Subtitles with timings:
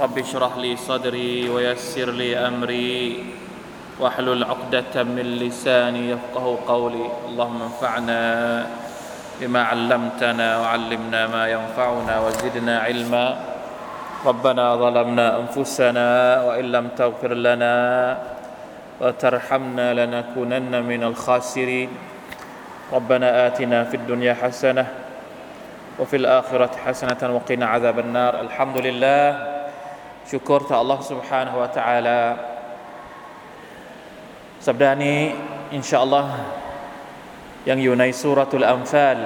[0.00, 3.24] رب اشرح لي صدري ويسر لي أمري
[4.00, 7.06] واحلل عقدة من لساني يفقه قولي.
[7.28, 8.20] اللهم انفعنا
[9.40, 13.26] بما علمتنا وعلمنا ما ينفعنا وزدنا علما.
[14.24, 16.08] ربنا ظلمنا أنفسنا
[16.48, 17.76] وإن لم تغفر لنا
[19.00, 21.88] وترحمنا لنكونن من الخاسرين.
[22.92, 24.86] ربنا آتنا في الدنيا حسنة
[26.00, 28.40] وفي الآخرة حسنة وقنا عذاب النار.
[28.40, 29.49] الحمد لله
[30.29, 32.19] ชุกรต่อ Allah سبحانه และ تعالى
[34.67, 35.19] สัปดาห์นี้
[35.73, 36.33] อินชาอัลลอฮ์
[37.69, 39.19] ยังอยู่ในสุรทูลอัมฟาล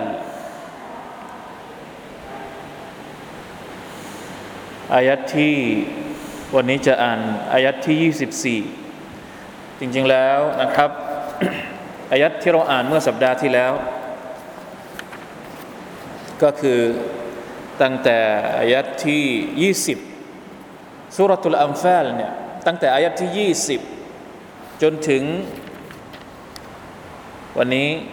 [4.96, 5.56] อายัดที่
[6.56, 7.20] วันนี้จะอ่าน
[7.54, 10.92] อายัดที่ 24 จริงๆแล้วนะครับ
[12.12, 13.74] อายัดที่เราอ่านเมื่อสัปดาห์ที่แล้ว
[16.44, 16.80] ก็คือ
[17.82, 18.20] ตั้งแต่
[18.60, 20.13] อายัดที่ 20
[21.17, 22.33] สุรทุลอัมฟาลเนี่ย
[22.67, 23.51] ตั้งแต่อายัดที่
[24.17, 25.23] 20 จนถึง
[27.59, 28.05] วันนี้ 29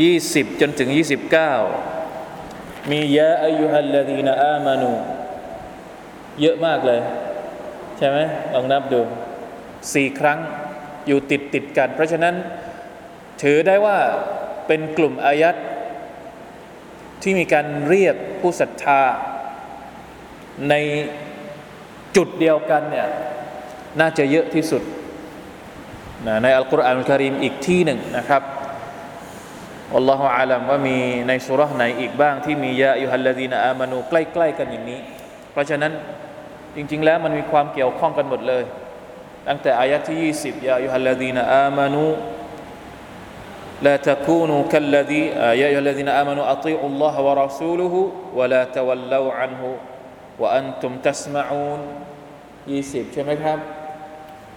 [0.00, 0.88] 20 จนถึง
[2.08, 4.92] 29 มียาอายุฮัลลดีนอามานู
[6.40, 7.00] เยอะมากเลย
[7.96, 8.18] ใช่ไหม
[8.54, 9.00] ลองนับดู
[9.94, 10.38] สี่ครั้ง
[11.06, 12.34] อยู่ติดติดกัน เพราะฉะนั้น
[13.42, 13.98] ถือได้ว่า
[14.66, 15.56] เป็นกลุ่มอายัด
[17.22, 19.02] ที่มีการเรียกผู้ศรัทธา
[20.69, 20.73] ใน
[22.15, 23.07] จุดเดียวกันเนี่ย
[23.99, 24.83] น่าจะเยอะที่สุด
[26.27, 28.43] นะในอัลกุรอานคาริมอีกที่หนึ่งนะครับ
[29.95, 34.99] อัลลอฮฺอาลัมว่ามีในสุรษไหนอีกบ้างที่มียาอยู่ฮัลลดีนอามานูใกล้ๆกันอย่างนี้
[35.51, 35.91] เพราะฉะนั้น
[36.75, 38.63] จริงๆแล้วมันมีความเกี่ยวข้องกันหมดเลย
[39.47, 42.05] ตั้งแต่อายะที่ 20ยาอยู่ฮัลลดีนอามานู
[43.81, 45.23] لا تكونوا كالذي
[45.61, 47.95] يا أيها الذين آمنوا أطيعوا الله ورسوله
[48.35, 49.61] ولا تولوا عنه
[50.40, 51.80] ว่าอันตุมตัสมาอูน
[52.70, 53.58] ยี่สิบใช่ไหมครับ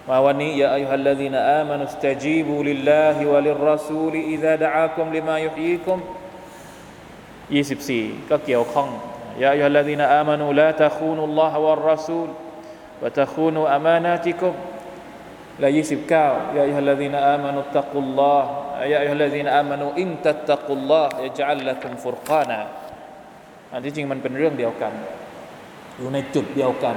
[0.07, 5.99] มาวันนี้ยาอายุฮัลลดีนอามานุสตจีบูลิลลาฮิวะลิรอซูลิอิซาดะอาคุมลิมายุฮยีคุม
[7.53, 8.89] ยี่สิบสี่ก็เกี่ยวข้อง
[9.41, 12.29] ยาอายุฮัลลดีนอามานูลาตะคูนุลลอฮ์วะรอซูล
[13.03, 14.53] วะตะคูนุอามานาติคุม
[15.59, 18.49] และยี่สิบเก้ายาอายุฮัลลดีนอามานุตะกุลลอฮ์
[18.91, 22.59] ยาอายุฮัลลดีนอามานูอินตัตตะกุลลอฮ์ยะจัลลัคุมฟุรกานา
[23.71, 24.93] อันที่จริงมันเป็นเรื่องเดียวกัน
[25.97, 26.95] อยู่ในจุดเดียวกัน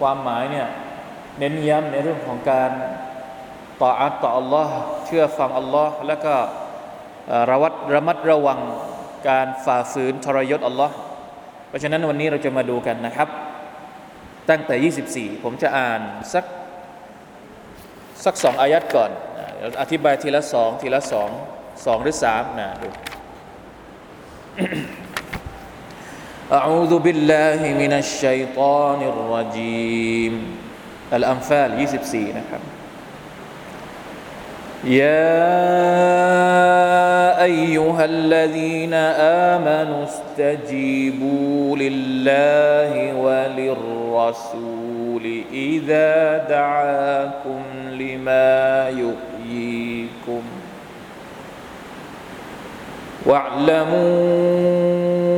[0.00, 0.68] ความหมายเนี่ย
[1.38, 2.70] เน้นย้ำในเรื่องของการ
[3.80, 4.68] ต่ออัตต่อ Allah
[5.06, 6.34] เชื่อฟัง Allah แล้วก็
[7.50, 8.60] ระวัดระมัดระวัง
[9.28, 10.90] การฝ่าฝืนทรยศ Allah
[11.68, 13.28] เพราะฉะนั้นวันนี้เราจะมาดูกันนะครับ
[14.50, 16.00] ตั้งแต่ 24 ผมจะอ่าน
[16.32, 16.44] สัก
[18.24, 19.10] สักสองอายัดก่อน
[19.80, 21.28] อธิบายทีละสองทีละสอง
[21.86, 22.88] สองหรือสามนะดู
[26.51, 30.33] أعوذ بالله من الشيطان الرجيم
[31.13, 32.63] الأنفال 24นะครับ
[34.83, 35.43] يا
[37.43, 38.93] أيها الذين
[39.53, 42.91] آمنوا استجيبوا لله
[43.25, 47.61] وللرسول إذا دعاكم
[47.91, 50.41] لما يحييكم
[53.25, 55.06] واعلموا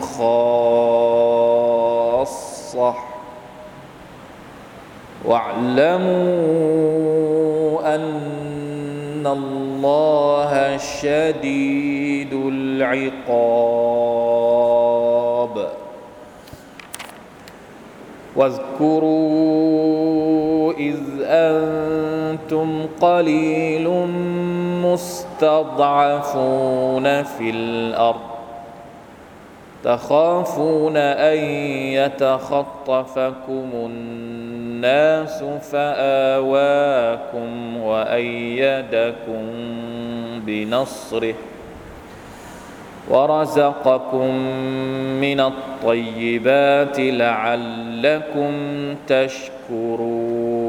[0.00, 0.94] خاصة.
[5.24, 6.10] واعلموا
[7.94, 13.20] أن الله شديد العقاب.
[18.36, 19.12] واذكروا
[20.72, 23.88] إذ أنتم قليل
[24.84, 25.62] مستضعفون
[27.22, 28.29] في الأرض.
[29.83, 31.37] تخافون أن
[31.99, 39.43] يتخطفكم الناس فآواكم وأيدكم
[40.45, 41.35] بنصره
[43.09, 44.31] ورزقكم
[45.25, 48.51] من الطيبات لعلكم
[49.07, 50.65] تشكرون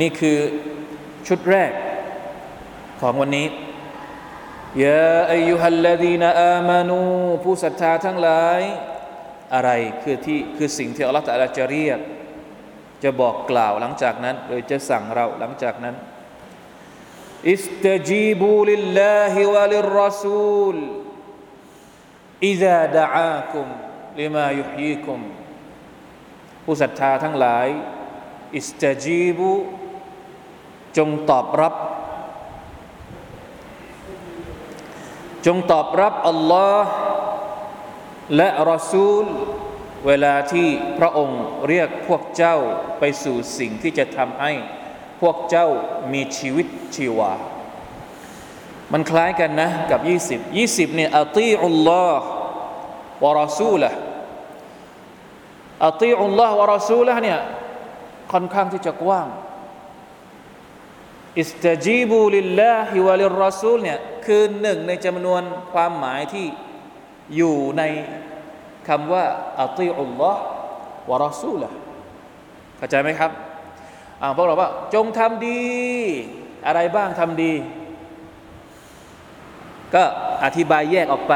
[0.00, 0.38] นี่คือ
[1.26, 1.72] ชุดแรก
[3.00, 3.46] ของวันนี้
[4.83, 6.99] ยาอายุฮัลลดีนอามานู
[7.43, 8.61] ผู้ศรัทธาทั้งหลาย
[9.53, 9.69] อะไร
[10.03, 11.25] คือที่คือสิ่งที่อัลลอฮฺ
[11.57, 11.99] จะเรียก
[13.03, 15.95] จะบอกกล่าวหลังจากนั้น โดยจะสั่งเราหลังจากนั้น
[17.51, 20.75] استجيبوا لله وللرسول
[22.47, 23.67] إذا دعاكم
[24.19, 25.19] لما يحييكم
[26.65, 27.67] ผู้ศรัทธาทั้งหลาย
[28.57, 29.49] استجيبوا
[30.97, 31.75] จงตอบรับ
[35.45, 36.89] จงตอบรับอัลลอฮ์
[38.35, 39.25] และรอซูล
[40.05, 40.67] เวลาที่
[40.99, 42.57] พระองค์เรียกพวกเจ้า
[42.99, 44.51] ไปสู่สิ่งที่จะทำให้
[45.21, 45.67] พวกเจ้า
[46.13, 47.31] มีชีวิตชีวา
[48.93, 49.99] มันคล้ายกันนะกับ
[50.31, 52.25] 20 20เนี่ยอัตีอุลลอฮ์
[53.23, 53.91] วะรอซูละ
[55.87, 57.39] อัตีอุลลอฮ์วะรอซูละเนี่ย
[58.31, 59.27] ค่อนข้างที่จะกว้าง
[61.39, 65.41] อิสตจีบูลิลลาฮิวะลิรรอซูลเนี่ย คือหนึ่งในจำนวน
[65.73, 66.45] ความหมายที่
[67.35, 67.83] อยู่ใน
[68.87, 69.25] คำว่า
[69.61, 70.41] อัตีอุลลอฮ์
[71.09, 71.69] วะรอซูละ
[72.77, 73.31] เข้าใจไหมครับ
[74.21, 75.61] อ่าพวกเราว่าจงทำดี
[76.67, 77.53] อะไรบ้างทำดี
[79.93, 80.03] ก็
[80.43, 81.33] อธิบายแยกออกไป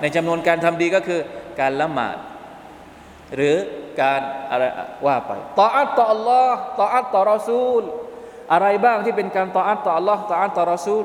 [0.00, 1.20] ในจำนวนการทำดีก็คือ
[1.60, 2.16] การละหมาด
[3.34, 3.56] หรือ
[4.00, 4.20] การ
[4.50, 4.64] อะไร
[5.06, 7.82] ว่าไปต่ออัตต่ออัลลอฮ์ต่ออัตต่อรอซูล
[8.52, 11.04] อะไรบ้างที่เป็นการต่ออัตต่ออัลลอฮ์ต่ออัตต่อรอซูล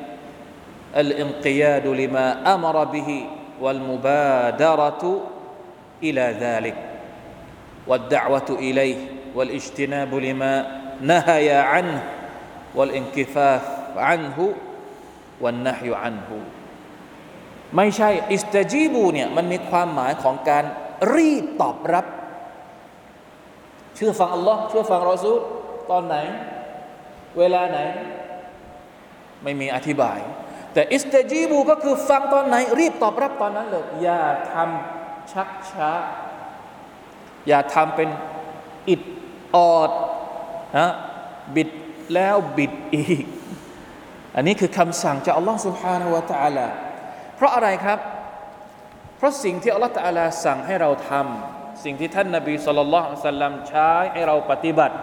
[0.96, 3.10] الانقياد لما أمر به
[3.60, 5.20] والمبادرة
[6.02, 6.76] إلى ذلك
[7.86, 8.96] والدعوة إليه
[9.34, 10.54] والاجتناب لما
[11.00, 12.02] نهي عنه
[12.74, 13.62] والانكفاف
[13.96, 14.38] عنه
[15.40, 16.30] والنهي عنه
[17.76, 20.64] ไม่ใช่อิสตาจีบูเนี่ยมันมีความหมายของการ
[21.14, 22.06] รีบตอบรับ
[23.94, 25.38] เชื่อฟังอัลลอฮ์เชื่อฟังรอซูล
[25.90, 26.16] ตอนไหน
[27.38, 27.78] เวลาไหน
[29.42, 30.18] ไม่มีอธิบาย
[30.72, 34.22] แต่อิสตาจีบูก็คือฟังตอนไหน รีบตอบรับตอนนั้นเลย อย่า
[34.52, 35.90] ทำชักช้า
[37.48, 38.08] อย่าทำเป็น
[38.88, 39.02] อิด
[39.56, 39.90] ออด
[40.78, 40.90] นะ
[41.54, 41.70] บิด
[42.14, 43.24] แล้วบิดอีก
[44.36, 46.66] อันนี้คือคำสั่งจากอัลลอฮ์ سبحانه และ تعالى
[47.36, 47.98] เพราะอะไรครับ
[49.16, 54.96] เพราะสิ่งที่อัลลอฮ์ تعالى สั่งให้เราทำสิ่งที่ท่านนาบีสุลต่านสัลลัมใช้ให้เราปฏิบัติ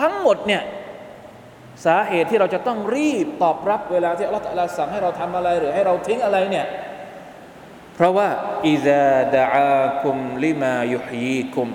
[0.00, 0.62] ทั้งหมดเนี่ย
[1.85, 4.45] สาเหตุที่เราจะต้องรีบตอบรับเวลาที่อัลลอฮฺ
[4.77, 6.65] สั่งให้เราทำอะไรหรือให้เราทิ้งอะไรเนี่ย
[7.95, 8.29] เพราะว่า
[8.69, 11.67] อิซาดะอาคุมลิมายุฮีคุม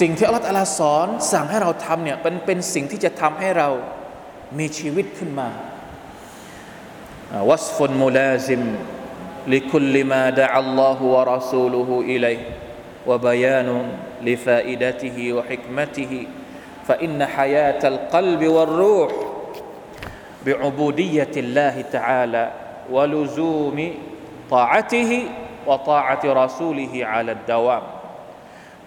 [0.00, 3.68] สิ่งที่อัลลอฮฺสอนสั่งให้เราทำเนี่ยมันเป็นสิ่งที่จะทำให้เรา
[4.58, 5.48] มีชีวิตขึ้นมา
[7.50, 8.60] วัสฟุนมุลาซิม
[9.54, 12.36] ลิคุลมาดะอัลลอฮฺวะรอซูลุฮุอิลัย
[13.08, 13.74] วะบยานุ
[14.28, 16.20] ลิฟาอิดะติฮิวะฮิกมะติฮิ
[16.89, 19.11] فإن حياة القلب والروح
[20.45, 22.45] بعبودية الله تعالى
[22.91, 23.79] ولزوم
[24.51, 25.11] طاعته
[25.65, 27.85] وطاعة رسوله على الدوام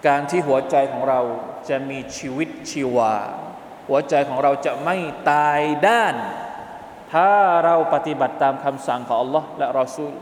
[0.07, 1.21] การที่หัวใจของเรา
[1.69, 3.15] จะมีชีวิตชีวา
[3.89, 4.97] หัวใจของเราจะไม่
[5.31, 6.15] ตายด้าน
[7.13, 7.31] ถ้า
[7.65, 10.13] เราปฏิบัติตามคำสั่งของ Allah และรอซูล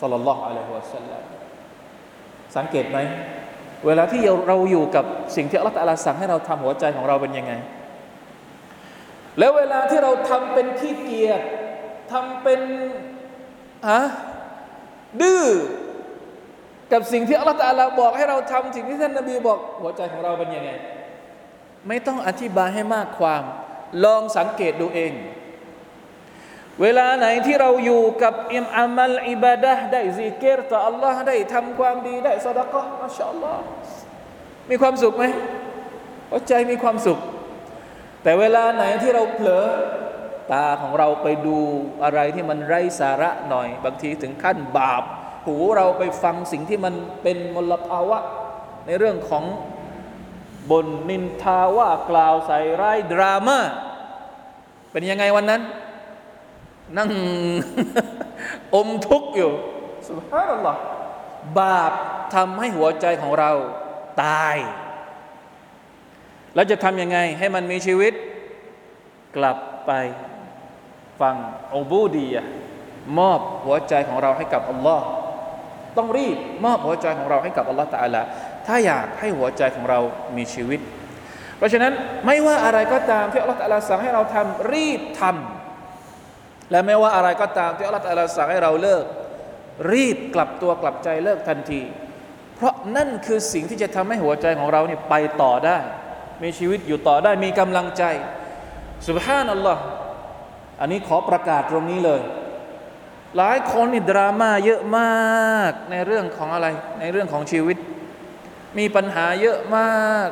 [0.00, 1.22] สัลลัลลอฮุอะลัยฮิวะสัลลัม
[2.56, 2.98] สังเกตไหม
[3.85, 5.05] เวลาที่เราอยู่กับ
[5.35, 7.53] สิ่งที่อัลลอฮฺตะลาสั่งให้เราทำหัวใจของเราเป็นยังไง
[9.39, 11.41] แล้วเวลาที่เราทำเป็นขี้เกียจ
[12.11, 12.61] ทำเป็น
[13.87, 13.99] อะ
[15.21, 15.43] ดื้อ
[16.91, 20.71] กับสิ่งที่อัลลอฮฺตาลาบอกให้เราทำสิ่งที่ท่านนบีบอกหัวใจของเราเป็นยังไง
[21.87, 23.43] ไม่ต้องอธิบายให้มากความ
[24.03, 25.11] ลองสังเกตดูเอง
[26.81, 33.63] เวลาไหนที่เราอยู่กับอิมอามัลอิบาดะได้ซิกเกตต่ออัลลอฮ์ได้ทำความดีได้สดกะมาชอัลลอฮ์
[34.69, 35.23] มีความสุขไหม
[36.29, 37.19] หัวใจมีความสุข
[38.23, 39.65] แต่เวลาไหนที่เราเผลอ
[40.51, 41.57] ตาของเราไปดู
[42.03, 45.03] อะไรที่มันไร้สาระหน่อย บางทีถึงขั้นบาป
[45.45, 46.93] หูเราไปฟังสิ่งที่มัน
[47.23, 48.19] เป็นมลภาวะ
[48.85, 49.43] ในเรื่องของ
[50.71, 53.59] บนนินทาว่ากล่าวใส่ร้ายดราม่า
[54.91, 55.61] เป็นยังไงวันนั้น
[56.97, 57.09] นั่ง
[58.75, 59.51] อมทุกข์อยู่
[60.07, 60.79] สุภาพนัลลอฮ์
[61.59, 61.91] บาป
[62.35, 63.51] ทำให้หัวใจของเรา
[64.23, 64.57] ตาย
[66.55, 68.13] แล้วจะทำยังไงให้มันมีชีวิต
[69.35, 69.91] กลับไป
[71.21, 71.35] ฟัง
[71.75, 72.45] อบูดีอะ
[73.19, 75.05] มอบหัวใจของเราให้กับอัลลอฮ์
[75.97, 78.21] ต้องรีบมอบหัวใจของเราให้กับอัลลอฮ์ตาลา
[78.67, 79.99] ถ้าอยากให้หัวใจของเรา
[80.37, 80.79] มีชีวิต
[81.57, 81.93] เพราะฉะนั้น
[82.25, 85.58] ไม่ว่าอะไรก็ตามที่อัลลอฮ์ตาลาสั่งให้เราทำรีบทำ
[86.71, 89.05] และไม่ว่าอะไรก็ตามที่อัลลอฮ์ตาลาสั่งให้เราเลิก
[89.93, 91.81] รีบกลับตัวกลับใจเลิกทันที
[92.55, 95.77] เพราะนั่นคือสิ่งที่จะทำให้หัวใจของเราเนี่ยไปต่อได้
[96.43, 98.03] มีชีวิตอยู่ต่อได้มีกำลังใจ
[99.07, 99.81] สุบฮานัลลอฮ์
[100.79, 102.21] อันนี้ขอประกาศตรงนี้เลย
[103.37, 106.67] หลายคนนี่ดราม่าเยอะมากในเรื่องของอะไร
[106.99, 107.77] ในเรื่องของชีวิต
[108.77, 110.29] มีปัญหาเยอะมาก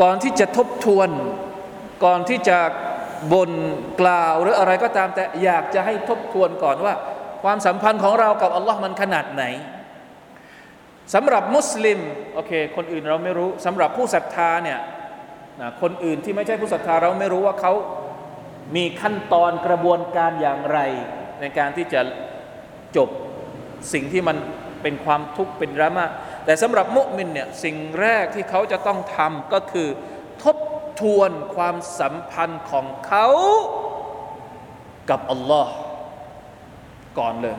[0.00, 1.08] ก่อนที่จะทบทวน
[2.04, 2.58] ก่อนที่จะ
[3.32, 3.50] บน
[4.00, 6.94] กล่าวหรืออะไรก็ตามแต่อยากจะให้ทบทวนก่อนว่า
[7.42, 9.44] ความสัมพันธ์ของเรากับอัลลอฮ์มันขนาดไหน
[11.14, 11.98] สำหรับมุสลิม
[12.34, 14.78] โอเค คนอื่นเราไม่รู้สำหรับผู้ศรัทธาเนี่ย
[15.60, 17.72] นะคนอื่นที่ไม่ใช่ผู้ศรัทธาเราไม่รู้ว่าเขา
[18.76, 20.78] มีขั้นตอนกระบวนการอย่างไร
[21.40, 22.00] ในการที่จะ
[22.96, 23.08] จบ
[23.92, 24.36] สิ่งที่มัน
[24.82, 26.04] เป็นความทุกข์เป็นดราม่า
[26.44, 29.88] แต่สำหรับมุมินเนี่ยสิ่งแรกที่เขาจะต้องทำก็คือ
[30.42, 30.56] ทบ
[30.98, 33.26] ทวนความสัมพันธ์ของเขา
[35.10, 35.72] กับอัลลอฮ์
[37.18, 37.56] ก่อนเลย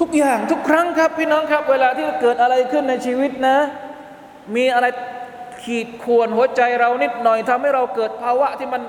[0.00, 3.58] ทุกอย่างทุกครั้งครับ พี่น้องครับ เวลาที่เกิดอะไรขึ้นในชีวิตนะ
[4.56, 4.86] มีอะไร
[5.64, 8.82] ขีดข่วนหัวใจเรานิดหน่อยทำให้เราเกิดภาวะที่มัน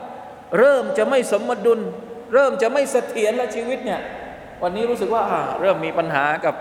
[0.60, 1.80] เริ่มจะไม่สมดุล
[2.34, 4.02] เริ่มจะไม่เสถียรและชีวิตเนี่ย
[4.62, 5.24] วันนี้รู้สึกว่า
[5.60, 6.56] เริ่มมีปัญหากับ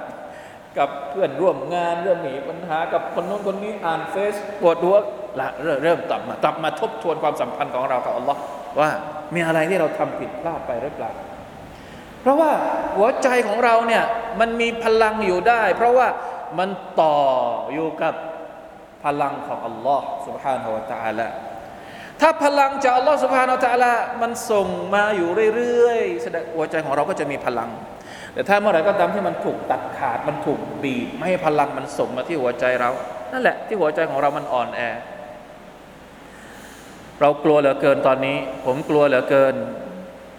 [0.78, 4.96] กับเพื่อนร่วมงาน เริ่มมีปัญหากับคนนู้นคนนี้อ่านเฟซปวดหัว
[5.39, 5.47] ละ
[5.83, 8.39] เริ่มกลับมากลับมาทบทวนความสัมพันธ์ของเรากับอัลลอฮ์
[8.79, 8.89] ว่า
[9.35, 11.11] มีอะไรที่เราทำผิดพลาดไปหรือเปล่า
[12.21, 12.51] เพราะว่า
[12.95, 14.03] หัวใจของเราเนี่ย
[14.39, 16.07] มันมีพลังอยู่ได้ เพราะว่า
[16.59, 16.69] มัน
[17.01, 17.19] ต่อ
[17.73, 18.13] อยู่กับ
[19.03, 21.27] พลังของอัลลอฮ์ سبحانه และ تعالى
[22.21, 27.69] ถ้าพลังจากอัลลอฮ์ سبحانه และ تعالى มันส่งมาอยู่เรื่อยๆแสดงหัวใจของเราก็จะมีพลัง
[28.33, 32.89] แต่ถ้าเมื่อไหร่ก็ตามที่มันถูกตัดขาดมันถูกบีบไม่ให้พลังมันส่งมาที่หัวใจเรา
[33.31, 34.81] นั่นแหละที่หัวใจของเรามันอ่อนแอ
[37.20, 39.54] เรากลัวเหลือเกินตอนนี้ ผมกลัวเหลือเกิน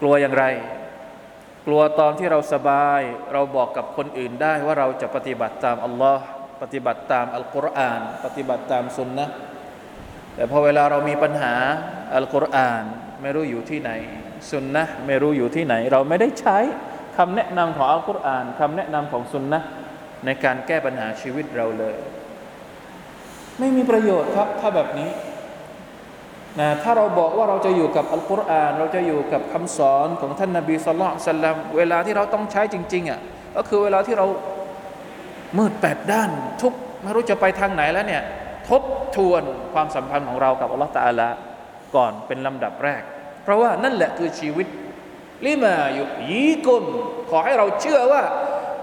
[0.01, 0.45] กลัวอย่างไร
[1.65, 3.01] กลัวตอนที่เราสบาย
[3.33, 6.23] เราบอกกับคนอื่นได้ว่าเราจะปฏิบัติตามอัลลอฮ์
[6.61, 9.27] ปฏิบัติตามอัลกุรอาน ปฏิบัติตามสุนนะ
[10.35, 11.53] แต่พอเวลาเรามีปัญหา
[12.15, 12.83] อัลกุรอาน
[13.21, 13.91] ไม่รู้อยู่ที่ไหน
[14.51, 16.57] สุนนะไม่รู้อยู่ที่ไหน เราไม่ได้ใช้
[17.17, 19.59] คำแนะนำของอัลกุรอานคำแนะนำของสุนนะ
[20.25, 21.95] ในการแก้ปัญหาชีวิตเราเลย
[23.59, 25.09] ไม่มีประโยชน์ครับถ้าแบบนี้
[26.59, 33.19] นะถ้าเราบอกว่าเราจะอยู่กับอัลกุรอาน เราจะอยู่กับคำสอนของท่านนาบีสุลต่านลเวลาที่เราต้องใช้จริงๆอะ
[33.55, 34.25] ก็คือเวลาที่เรา
[35.57, 36.29] มืดแปดด้าน
[36.61, 38.23] ทุกไม่รู้จะไปทางไหนแล้วเนี่ย
[38.69, 38.83] ทบ
[39.15, 39.43] ทวน
[39.73, 41.27] ความสัมพันธ์ของเรากับอัลลอฮฺตาลา
[41.95, 43.01] ก่อนเป็นลำดับแรก
[43.43, 44.67] เพราะว่านั่นแหละคือชีวิต
[45.45, 46.83] ลิมาอยุยีกุม
[47.29, 48.23] ขอให้เราเชื่อว่า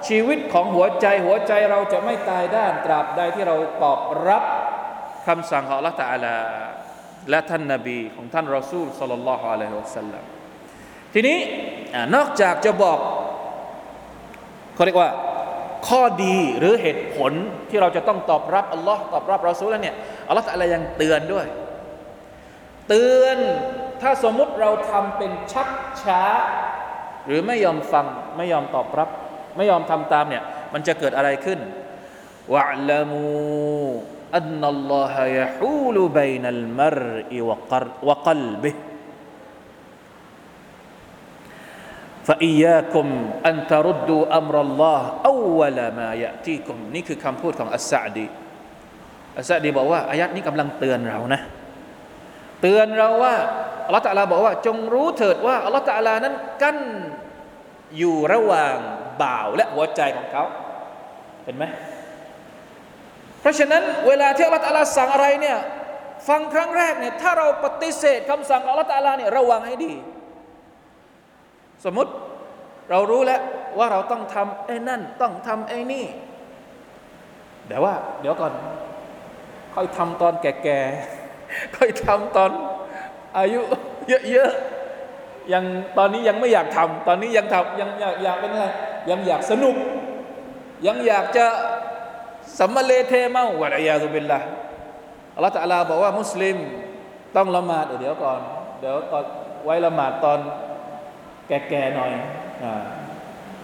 [0.08, 4.42] ชีวิตของหัวใจหัวใจเราจะไม่ตายด้านตราบใดที่เราตอบรับ
[5.26, 6.36] คำสั่งของอัลลอฮฺตาลา
[7.30, 10.24] และท่านนาบีของท่านรอซูลสัลลัลลอฮุอะลัยฮิวะสัลลัม
[11.14, 11.38] ทีนี้
[12.14, 12.98] นอกจากจะบอก
[14.74, 15.10] เขาเรียกว่า
[15.88, 17.32] ข้อดีหรือเหตุผล
[17.70, 19.96] ที่เราจะต้องตอบรับอัลลอฮ์ตอบรับรอซูลแล้วเนี่ย
[20.28, 21.46] อัลลอฮ์อะไรยังเตือนด้วย
[22.88, 23.38] เตือน
[24.02, 25.68] ถ้าสมมุติเราทำเป็นชัก
[26.02, 26.22] ช้า
[27.26, 28.06] หรือไม่ยอมฟัง
[28.36, 29.08] ไม่ยอมตอบรับ
[29.56, 30.42] ไม่ยอมทำตามเนี่ย
[30.72, 31.58] มันจะเกิดอะไรขึ้น
[32.54, 33.26] วะละมู
[34.37, 36.99] อันนัลลอฮะยะฮูลุบัยนัลมร
[37.33, 38.71] อิวะกรวะกลบิ
[42.27, 43.07] فإياكم
[43.49, 45.01] أن تردوا أمر الله
[45.31, 48.25] أول ما يأتيكم นี่คือคำพูดของอัสซาดี
[49.37, 51.41] อัสซาดีบอกว่าอายัดนี้กำลังเตือนเรานะ
[52.61, 53.35] เตือนเราว่า
[53.85, 56.77] อัลลอฮฺตะลาบอกว่า จงรู้เถิดว่าอัลลอฮฺตะลานั้นกั้น
[57.97, 58.75] อยู่ระหว่าง
[59.21, 60.43] บ่าวและหัวใจของเขา
[61.43, 61.96] เห็นไหม เพ
[63.48, 65.58] ราะฉะนั้นเวลาที่อัลลอฮฺตะลาสั่งอะไรเนี่ย
[66.28, 69.92] ฟังครั้งแรกเนี่ยถ้าเราปฏิเสธคำสั่งอัลลอฮฺตะลาเนี่ยระวังให้ดี
[71.84, 72.10] สมมติ
[72.90, 73.40] เรารู้แล้ว
[73.78, 76.06] ว่าเราต้องทำไอ้นั่นต้องทำไอ้นี่
[77.68, 78.52] แต่ว่า เดี๋ยวก่อน
[79.74, 82.50] ค่อยทำตอนแก่ๆค่อยทำตอน
[83.38, 83.60] อายุ
[84.30, 85.64] เยอะๆยัง
[85.98, 88.66] ตอนนี้ยังไม่อยากทำตอนนี้ยังทำยังอยากอยากเป็นอะไร
[89.10, 89.76] ยังอยากสนุก
[90.86, 91.46] ยังอยากจะ
[92.58, 94.40] สัมมาเลเทเมาวะลัยยาตุบิลละ
[95.34, 96.56] อัลลอฮฺตะลาบอกว่ามุสลิม
[97.36, 98.40] ต้องละหมาดเดี๋ยวก่อน
[98.80, 99.24] เดี๋ยวตอน
[99.64, 100.38] ไว้ละหมาดตอน
[101.48, 102.10] แก่ๆหน่อย
[102.62, 102.82] อ่า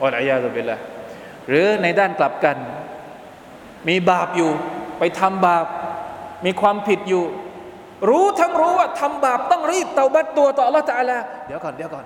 [0.02, 0.76] วะลัยยาตุบิลละ
[1.48, 2.56] หรือในด้านกลับกัน
[3.88, 4.50] มีบาปอยู่
[4.98, 5.66] ไปทำบาป
[6.44, 7.24] มีความผิดอยู่
[8.10, 12.04] รู้ทั้งรู้ว่าทำบาปต้องรีบเตาบัตตัวต่ออัลลอฮฺตะลาเดี๋ยวก่อนเดี๋ยวก่อน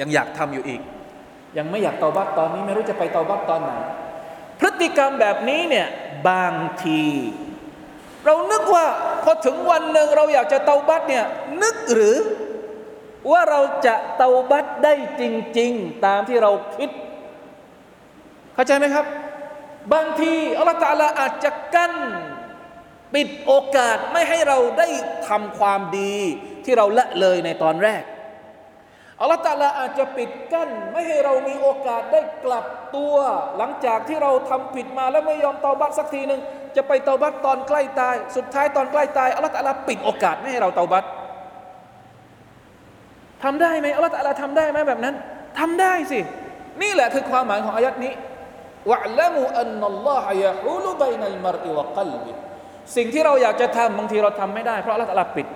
[0.00, 0.80] ยังอยากทำอยู่อีก
[1.58, 3.72] ยังไม่อยากเตาบัตตอนนี้ไม่รู้จะไปเตาบัตตอนไหน
[4.62, 5.88] พฤติกรรมแบบนี้เนี่ย
[6.28, 6.54] บาง
[6.84, 7.04] ที
[8.24, 8.86] เรานึกว่า
[9.24, 11.24] พอถึงวันหนึ่งเราอยากจะเตาบัตเนี่ย
[11.62, 12.16] นึกหรือ
[13.30, 15.22] ว่าเราจะเตาบัตได้จ
[15.58, 16.90] ริง ๆ ตามที่เราคิด
[18.54, 19.06] เข้าใจไหมครับ
[19.92, 21.94] บางทีอัลลอฮฺตะอาลาอาจจะกั้น
[23.14, 24.88] ปิดโอกาสไม่ให้เราได้
[25.28, 26.14] ทำความดี
[26.64, 28.02] ที่เราละเลยในตอนแรก
[29.22, 32.64] อัลลอฮฺตาลาอาจจะปิดกั้น ไม่ให้เรามีโอกาสได้กลับ
[32.96, 33.14] ตัว
[33.56, 36.40] หลังจากที่เราทำผิดมาแล้วไม่ยอมเตาบัตสักทีหนึ่ง
[36.76, 41.04] จะไปเตาบัตตอนใกล้ตาย สุดท้ายตอนใกล้ตายอัลลอฮฺตาลาปิดโอกาสไม่ให้เราเตาบัต
[43.42, 45.14] ทำได้ไหมอัลลอฮฺตาลาทำได้ไหมแบบนั้น
[45.58, 46.20] ทำได้สิ
[46.82, 48.12] นี่แหละคือความหมายของอายัดนี้
[48.90, 52.32] วะละมูอันนัลลอฮะยะฮูลุบัยนัลมรอิวะกัลบิ
[52.96, 55.46] สิ่งที่เราอยากจะทำบางทีเราทำไม่ได้ เพราะอัลลอฮฺตาลาปิด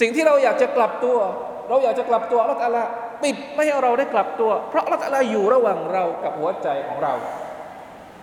[0.00, 1.18] สิ่งที่เราอยากจะกลับตัว
[1.68, 2.82] เราอยากจะกลับตัวอัลลอฮฺตะอาลา
[3.22, 7.14] ปิดไม่ให้เราได้กลับตัว เพราะอัลลอฮฺตะอาลาอยู่ระหว่างเรากับหัวใจของเรา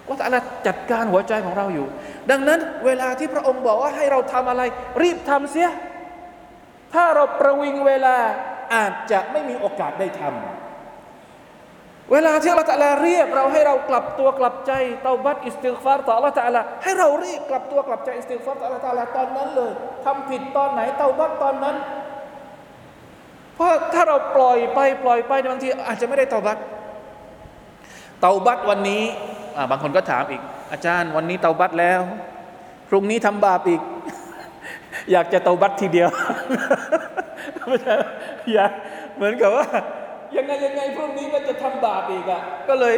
[0.04, 1.88] อัลลอฮฺตะอาลาจัดการหัวใจของเราอยู่
[2.32, 4.62] ดังนั้นเวลาที่พระองค์บอกว่าให้เราทำอะไร
[5.02, 5.70] รีบทำเสีย
[6.94, 8.18] ถ้าเราประวิงเวลา
[8.76, 14.72] อาจจะไม่มีโอกาสได้ทำเวลาที่อัลลอฮฺตะอาลาเรียกเราให้เรากลับตัวกลับใจ
[15.04, 19.72] เตาบัตอิสติฆฟารต่ออัลลอฮฺตะอาลาให้เรารีบกลับตัวกลับใจอิสติฆฟารต่ออัลลอฮฺตะอาลาตอนนั้นเลย
[20.06, 21.76] ทำผิดตอนไหนเตาบัตตอนนั้น
[23.56, 26.58] เพราะถ้าเราปล่อยไปปล่อยไปบางทีอาจจะไม่ได้เตาบัต
[28.20, 29.04] เตาบัตวันนี้
[29.70, 30.42] บางคนก็ถามอีก
[30.72, 32.02] อาจารย์วันนี้เตาบัตแล้ว
[32.90, 33.82] พรุ่งนี้ทำบาปอีก
[35.12, 36.10] อยากจะเตาบัตทีเดียว
[37.68, 37.96] ไม่ใช่
[38.54, 38.72] อยาก
[39.16, 39.68] เหมือนกับว่า
[40.36, 42.96] ยังไงยังไงพรุ่งนี้ก็จะทำบาปอีกอะ่ะก็เลย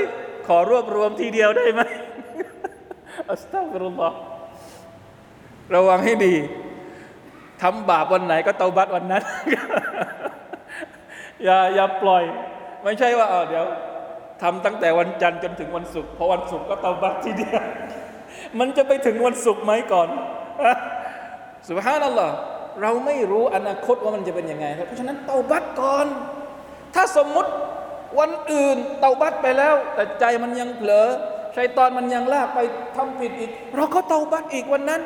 [0.47, 1.81] ขอรวบรวมทีเดียวได้ไหม
[3.29, 4.17] อัสตัฟรุลลอฮ์
[5.75, 6.35] ระวังให้ดี
[7.61, 9.23] ทำบาปวันไหนก็เตาบัตวันนั้น
[11.43, 12.23] อย่าอย่าปล่อย
[12.83, 13.65] ไม่ใช่ว่าเอาเดี๋ยว
[14.41, 17.61] ทำตั้งแต่วันจันทร์จนถึงวันศุกร์พอวันศุกร์ก็เตาบัตทีเดียว
[18.59, 20.09] มันจะไปถึงวันศุกร์ไหมก่อน
[21.67, 22.35] สุบฮานัลลอฮ์
[22.81, 26.07] เราไม่รู้อนาคตว่ามันจะเป็นยังไงครับเพราะฉะนั้นเตาบัตก่อน
[26.95, 27.51] ถ้าสมมุติ
[28.19, 31.07] วันอื่นเตาบัตไปแล้ว แต่ใจมันยังเผลอ
[31.55, 32.59] ชัยตอนมันยังลากไป
[32.95, 35.01] ทำผิดอีก เราก็เตาบัตอีกวันนั้น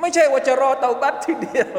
[0.00, 1.78] ไม่ใช่ว่าจะรอเตาบัตทีเดียว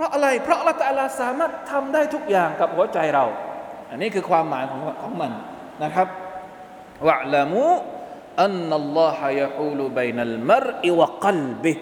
[0.00, 3.24] ราะอะไร เพราะลลอฮฺตะอาลาสามารถทำได้ทุกอย่างกับหัวใจเรา
[3.90, 5.32] อันนี้คือความหมายของของมัน
[5.84, 6.08] นะครับ
[7.08, 7.64] วะละมู
[8.42, 11.74] อันนัลลอฮะยะฮูลุบัยนัลมรอิวะกัลบิ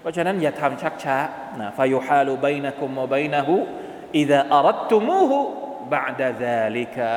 [0.00, 1.16] เพราะฉะนั้นอย่าทำชักช้า
[1.60, 3.54] นะฟายุฮาลุบัยนะกุมวะบัยนะฮู
[4.18, 5.38] อิดะอารัตตุมูฮู
[5.92, 7.12] บะดะซาลิกะ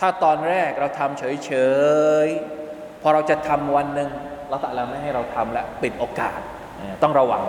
[0.00, 1.52] ถ้าตอนแรกเราทำเฉ
[2.26, 4.10] ยๆพอเราจะทำวันหนึ่ง
[4.48, 6.40] เราตะลาไม่ให้เราทำแล้วปิดโอกาส
[7.02, 7.42] ต้องระวัง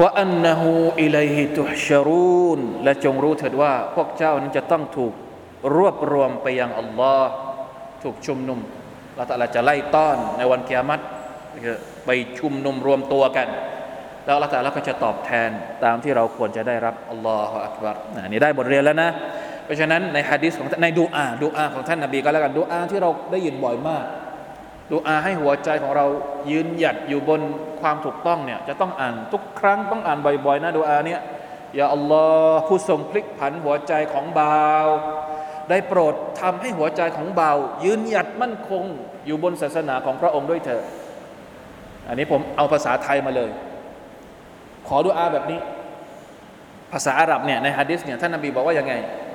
[0.00, 5.12] ว่าอันนหูอิลัยฮิตุชรูนและจงรู้เถิดว่า พวกเจ้านั้นจะต้องถูก
[5.76, 7.30] รวบรวมไปยังอัลลอฮ์
[8.02, 8.58] ถูกชุมนุม
[9.14, 11.00] เราตะลาจะไล่ต้อนในวันกิยามัต
[12.06, 13.48] ไปชุมนุมรวมตัวกัน
[14.24, 15.50] แล้วอัลลอฮฺตะลาก็จะตอบแทน
[15.84, 17.96] ตามที่เราควรจะได้รับอัลลอฮฺอักบัร
[18.28, 19.10] นี่ได้บทเรียนแล้วนะ
[19.64, 24.04] เพราะฉะนั้นในฮะดิษของในดูอาดูอาของท่านนบีก็แล้วกันดูอาที่เราได้ยินบ่อยมาก
[24.92, 26.06] ดูอาให้หัวใจของเรา
[26.50, 27.40] ยืนหยัดอยู่บน
[27.80, 31.20] ความถูกต้องเนี่ยจะต้องอ่านทุกครั้งต้องอ่านบ่อยๆนะดูอาเนี่ย
[31.74, 34.66] อย่าอัลลอฮ์ผู้ทรงพลิกผันหัวใจของเบา
[35.70, 37.52] ได้โปรดทำให้หัวใจของเบา
[37.84, 38.84] ยืนหยัดมั่นคง
[39.26, 40.82] อยู่บนศาสนาของพระองค์ด้วยเถอะ
[42.08, 43.50] อันนี้ผมเอาภาษาไทยมาเลย
[44.88, 45.60] ขอดูอาแบบนี้
[46.92, 48.94] ภาษาอาหรับเนี่ยในฮะดิษเนี่ยท่านนบีบอกว่ายังไง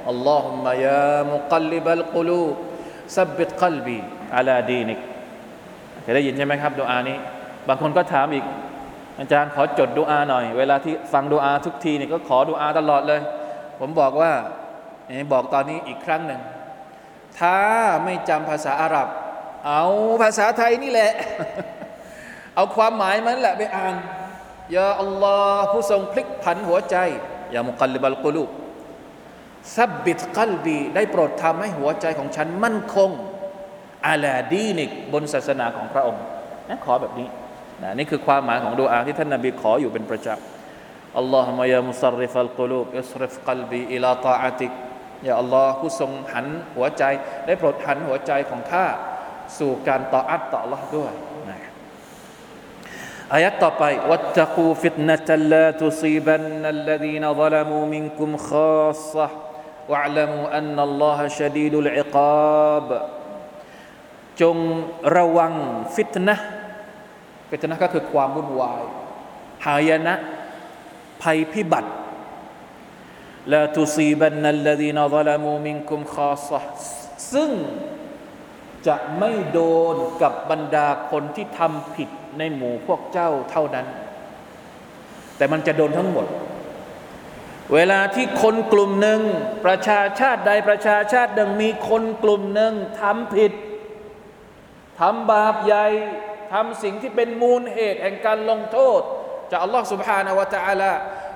[0.10, 2.44] อัลลอฮุมะยามุกัลลิบัลกุลู
[3.18, 3.98] ซับบิตกัลบี
[4.36, 5.00] อาลาดีนิก
[6.04, 7.18] เคยได้ยินใช่ไหมครับดูอานี้
[7.68, 8.46] บางคนก็ถามอีก
[9.20, 13.22] อาจารย์ขอจดดูอาหน่อย เวลาที่ฟังดูอาทุกทีเนี่ยก็ขอดูอาตลอดเลย
[13.80, 14.32] ผมบอกว่า
[15.32, 16.42] บอกตอนนี้อีกครั้งหนึ่ง
[17.40, 17.58] ถ้า
[18.04, 19.08] ไม่จำภาษาอาหรับ
[19.68, 19.84] เอา
[20.22, 21.12] ภาษาไทยนี่แหละ
[22.56, 23.96] เอาความหมายมันแหละไปอ่าน
[24.76, 26.96] ยาอัลลอฮ์ผู้ทรงพลิกผันหัวใจ
[27.52, 28.44] อย่ามุกัลลิบัลกุลู
[29.76, 33.10] ซับบิตกัลบีได้โปรดทำให้หัวใจของฉันมั่นคง
[34.08, 36.24] อาลาดีนิกบนศาสนาของพระองค์
[36.70, 37.28] นะขอแบบนี้
[37.84, 44.72] นะนี่คือความหมายของดูอาที่ท่านนาบีขออยู่เป็นประจำอัลลอฮฺมายามุสริฟัลกลูบอิสริฟกัลบีอิลาตาอาติก
[45.26, 47.04] อย่าอัลลอฮ์ผู้ทรงหันหัวใจ
[47.46, 48.86] ได้โปรดหันหัวใจของข้า
[49.58, 51.14] สู่การต่ออัตต่อัลลอฮ์ด้วย
[53.34, 62.90] อายัดต่อไป واتقوا فتنة لا تصيبن الذين ظلموا منكم خاصة واعلموا أن الله شديد العقاب
[64.42, 64.58] จง
[65.16, 65.54] ระวัง
[65.96, 66.36] ฟิตนะ
[67.50, 68.84] ฟิตนะก็คือความวุ่นวาย
[69.66, 70.14] หายนะ
[71.22, 71.92] ภัยพิบัติ
[73.52, 76.50] لا تصيبن الذين ظلموا منكم خاصة
[77.34, 77.52] ซึ่ง
[78.88, 79.60] จะไม่โด
[79.94, 83.88] นกับบรรดาคนที่ทำผิดในหมู่พวกเจ้าเท่านั้น
[85.38, 86.28] แต่มันจะโดนทั้งหมด
[87.74, 89.22] เวลาที่คนกลุ่มหนึ่ง
[89.66, 93.52] ประชาชาติใดประชาชาติหนึ่งมีคนกลุ่มหนึ่งทำผิด
[95.01, 95.87] ทำบาปใหญ่
[96.53, 99.01] ทำสิ่งที่เป็นมูลเหตุแห่งการลงโทษ
[99.51, 100.93] จากอัลลอฮ์ سبحانه และ تعالى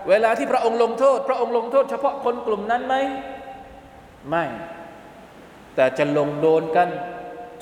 [0.09, 2.95] เวลาที่พระองค์ลงโทษ พระองค์ลงโทษ เฉพาะคนกลุ่มนั้นไหม
[4.29, 4.45] ไม่
[5.75, 6.89] แต่จะลงโดนกัน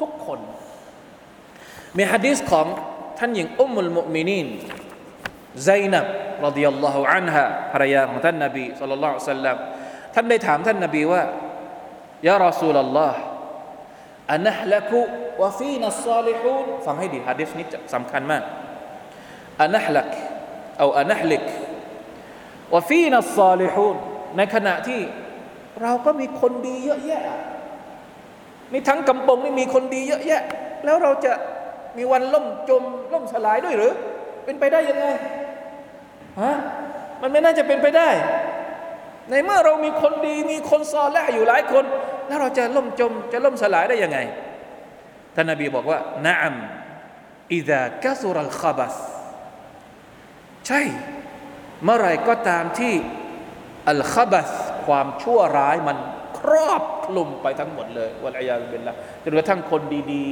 [0.00, 0.40] ทุกคน
[1.96, 2.66] มีฮะดีษของ
[3.18, 4.46] ท่านหญิงอุมมุลมุมินีน
[5.64, 6.06] ไซนับ
[6.46, 9.56] รดิยัลลอฮุอันฮะภรรยาของท่านนบีสัลลัลลอฮุอะลัยฮิวะสัลลัม
[10.14, 11.22] ท่านได้ถามท่านนบีว่า
[12.28, 13.18] ยารอซูลลลอฮ์
[14.31, 15.01] อันนะละกุ
[15.41, 18.43] วะฟีนัสซาลิฮูนฟังให้ดีฮะดีษนี้สำคัญมาก
[19.61, 20.09] อันนะลัก
[20.77, 21.43] เอาอันนะลิก
[22.73, 23.95] วะฟีนัสซาลิฮูน
[24.38, 25.01] ในขณะที่
[25.81, 27.23] เราก็มีคนดีเยอะแยะ
[28.71, 30.41] นี่ทั้งกำปงนี่มีคนดีเยอะแยะ
[30.85, 31.33] แล้วเราจะ
[31.97, 32.83] มีวันล่มจม
[33.13, 33.93] ล่มสลายด้วยหรือ
[34.45, 35.05] เป็นไปได้ยังไง
[36.41, 36.51] ฮะ
[37.21, 38.09] มันไม่น่าจะเป็นไปได้
[39.29, 41.85] ในเมื่อเรามีคนดีมีคนซอและอยู่หลายคน
[42.29, 44.19] ล้วเราจะล่มจม จะล่มสลายได้ยังไง
[45.35, 46.55] ท่านนบีบอกว่านะอัม
[47.55, 48.95] อิดะกัสุรัลขบัส
[50.67, 50.81] ใช่
[51.83, 52.93] เมื่อไรก็ตามที่
[53.89, 54.49] อัลขบัส
[54.88, 55.97] ความชั่วร้ายมัน
[56.39, 59.81] ครอบคลุมไปทั้งหมดเลยวัลอยาเป็นละจนกระทั่งคน
[60.13, 60.25] ดี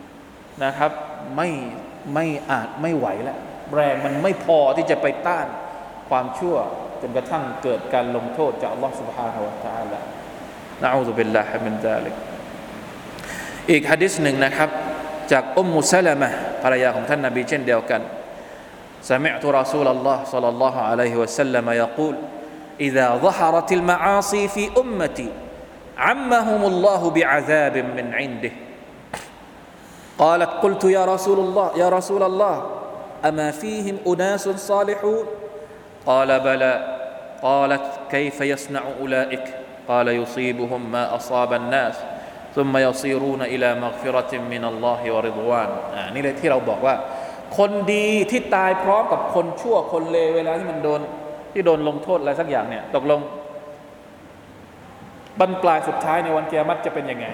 [0.00, 0.92] ๆนะครับ
[1.36, 1.48] ไม่
[2.14, 3.38] ไม่อาจไม่ไหวแล้ว
[3.74, 5.46] แรงมันไม่พอที่จะไปต้าน
[6.08, 6.56] ความชั่ว
[7.02, 10.00] จนกระทั่งเกิดการลงโทษจากอัลลอฮฺสุบฮานาอัาละ
[10.83, 12.15] นะอูซุบิลลาฮิมินซาลิก
[13.71, 14.69] อีกฮะดิษหนึ่งนะครับ
[15.31, 16.29] จากอุมมุสลามะ
[16.63, 18.01] ภรรยาของท่านนบีเช่นเดียวกัน
[19.01, 22.15] سمعت رسول الله صلى الله عليه وسلم يقول
[22.81, 25.29] إذا ظهرت المعاصي في أمتي
[25.97, 28.51] عمهم الله بعذاب من عنده
[30.17, 32.55] قالت قلت يا رسول الله يا رسول الله
[33.25, 35.25] أما فيهم أناس صالحون
[36.05, 36.73] قال بلى
[37.41, 39.45] قالت كيف يصنع أولئك
[39.89, 41.95] قال يصيبهم ما أصاب الناس
[42.55, 46.95] ثم يصيرون إلى مغفرة من الله ورضوان อ่านี่เลยที่เราบอกว่า
[47.57, 51.01] คนดีที่ตายพร้อมกับคนชั่วคนเลวเวลาที่มันโดน
[51.53, 53.19] ที่โดนลงโทษอะไรสักอย่างเนี่ยตกลง
[55.39, 57.27] บรรปลายสุดท้ายในวันเกียรติจะเป็นยังไง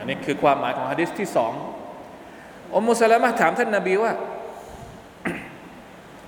[0.00, 1.52] อันนี้คือความหมายของฮะดิษที่สอง
[2.74, 4.12] อุมมุสลามะถามท่านนาบีว่า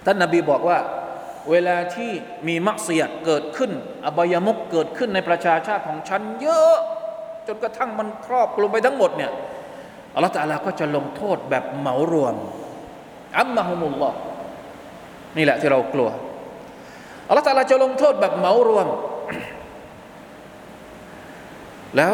[0.07, 0.79] ท่านนาบีบอกว่า
[1.52, 2.12] เวลาที่
[2.48, 3.72] มีมักเสียเกิดขึ้น
[4.08, 6.78] อบายมุกเกิดขึ้นในประชาชาติของฉันเยอะ
[7.48, 9.32] จนกระทั่งมันครอบคลุมไปทั้งหมดเนี่ย
[10.14, 12.36] อัลลอฮฺตะลาก็จะลงโทษแบบเหมารวม
[13.40, 14.18] عمهم الله
[15.38, 16.10] นี่แหละที่เรากลัว
[17.28, 18.88] อัลลอฮฺตะลาจะลงโทษแบบเหมารวม
[21.98, 22.14] แล้ว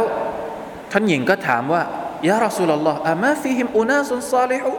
[0.91, 1.81] ท่านหญิงก็ถามว่า
[2.29, 4.71] يا رسول الله أما فيهم أناس صالحون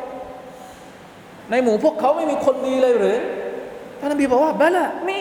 [1.51, 3.19] ในหมู่พวกเขาไม่มีคนดีเลยหรือ
[4.05, 5.21] ท่านนบีบอกว่าบะละมี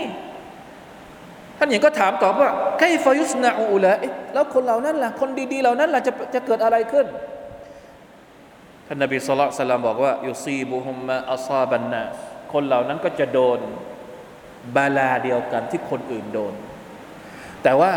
[1.57, 3.93] ท่านหญิงก็ถามตอบว่าไคฟยุสนาอูละ
[4.33, 7.05] แล้วคนเหล่านั้นล่ะ คนดีๆเหล่านั้นล่ะจะจะเกิดอะไรขึ้น
[8.87, 12.03] ท่านนบีสุลต่านบอกว่ายุซีบุฮุมมาอัซาบันนา
[12.53, 13.59] คนเหล่านั้นก็จะโดน
[14.75, 16.53] บาลาเดียวกันที่คนอื่นโดน
[17.63, 17.91] แต่ว่า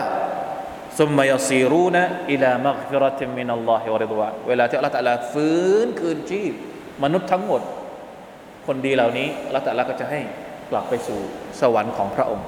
[0.98, 6.52] ซุมมายซีรูนะอิลามักฟิรติมินัลลอฮิวะริดวานเวลาที่อัลลอฮฺตะลาฟื้นคืนชีพ
[7.04, 7.62] มนุษย์ทั้งหมด
[8.66, 10.20] คนดีเหล่านี้อัลลอฮฺตะลาก็จะให้
[10.70, 11.18] กลับไปสู่
[11.60, 12.46] สวรรค์ของพระองค์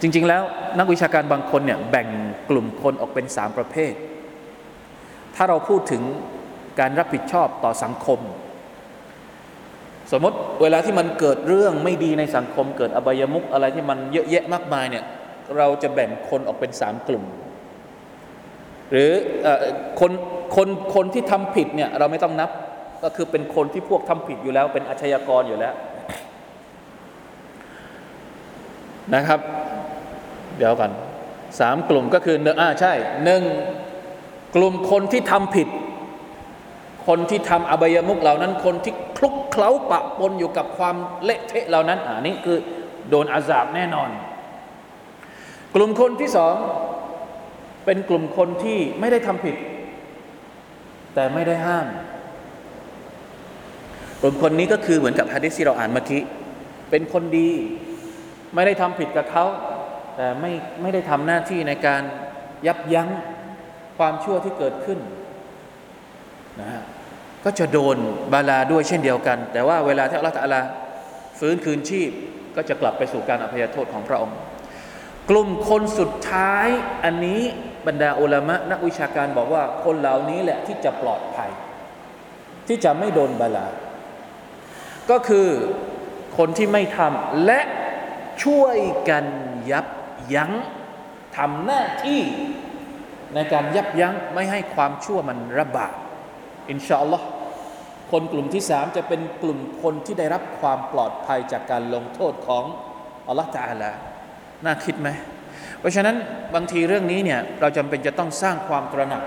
[0.00, 0.42] จริง ๆ แล้ว
[0.78, 2.08] นักวิชาการบางคนเนี่ยแบ่ง
[2.50, 3.92] กลุ่มคนออกเป็นสามประเภท
[5.34, 6.02] ถ้าเราพูดถึง
[6.80, 8.20] การรับผิดชอบต่อสังคม
[10.12, 15.04] สมมติเวลาที่มันเกิดเรื่องไม่ดีในสังคม เกิดอบายมุกอะไรที่มันเยอะแยะมากมายเนี่ย
[15.58, 17.24] เราจะแบ่งคนออกเป็นสามกลุ่ม
[18.90, 19.10] หรือ
[20.00, 20.12] คน
[20.56, 22.50] คนคนที่ทำผิดเนี่ยเราไม่ต้องนับ
[23.04, 25.74] ก็คือเป็นคนที่พวกทำผิดอยู่แล้ว เป็นอาชญากรอยู่แล้ว
[29.14, 29.40] นะครับ
[30.58, 30.90] เดี๋ยวกัน
[31.60, 32.92] สามกลุ่มก็คืออ่าใช่
[33.24, 33.42] หนึ่ง
[34.56, 35.68] กลุ่มคนที่ทำผิด
[37.06, 42.58] คนที่ทำอบายมุกเหล่านั้น คนที่คลุกเคล้าปะปนอยู่กับความเละเทะเหล่านั้นอ่านี่คือ
[43.08, 44.10] โดนอาซาบแน่นอน
[45.74, 46.54] กลุ่มคนที่สอง
[47.84, 49.56] เป็นกลุ่มคนที่ไม่ได้ทำผิด
[51.14, 51.86] แต่ไม่ได้ห้าม
[54.20, 56.22] กลุ่มคนนี้ก็คือเหมือนกับฮะดิษที่เราอ่านเมื่อกี้
[56.90, 57.48] เป็นคนดี
[58.54, 59.44] ไม่ได้ทำผิดกับเขา
[60.16, 62.02] แต่ไม่ไม่ได้ทำหน้าที่ในการ
[62.66, 63.08] ยับยั้ง
[63.98, 64.98] ความชั่วที่เกิดขึ้น
[66.60, 66.82] นะฮะ
[67.44, 67.96] ก็จะโดน
[68.32, 70.60] บาลาด้วยเช่นเดียวกัน แต่ว่าเวลาที่อัลลอฮฺตะอาลา
[71.38, 72.10] ฟื้นคืนชีพ
[72.56, 74.36] ก็จะกลับไปสู่การอภัยโทษของพระองค์
[75.30, 76.68] กลุ่มคนสุดท้าย
[77.04, 77.40] อันนี้
[77.86, 81.50] บรรดาอุลามะนักวิชาการบอกว่าคนเหล่านี้แหละที่จะปลอดภัย
[82.68, 83.66] ที่จะไม่โดนบาลา
[85.10, 85.48] ก็คือ
[86.38, 87.60] คนที่ไม่ทำและ
[88.44, 89.24] ช่วยกัน
[89.70, 89.86] ยับ
[90.34, 90.52] ยั้ง
[91.36, 92.20] ทำหน้าที่
[93.34, 95.94] ในการยับยั้งไม่ให้ความชั่วมันระบาด
[96.70, 97.26] อินชาอัลลอฮ์
[98.10, 102.64] คนกลุ่มที่สามจะเป็นกลุ่มคนที่ได้รับความปลอดภัยจากการลงโทษของ
[103.28, 103.90] อัลลอฮ์ตาลา
[104.64, 105.08] น่าคิดไหม
[105.78, 106.16] เพราะฉะนั้น
[106.54, 109.22] บางทีเรื่องนี้เนี่ยเราจำเป็นจะต้องสร้างความตระหนัก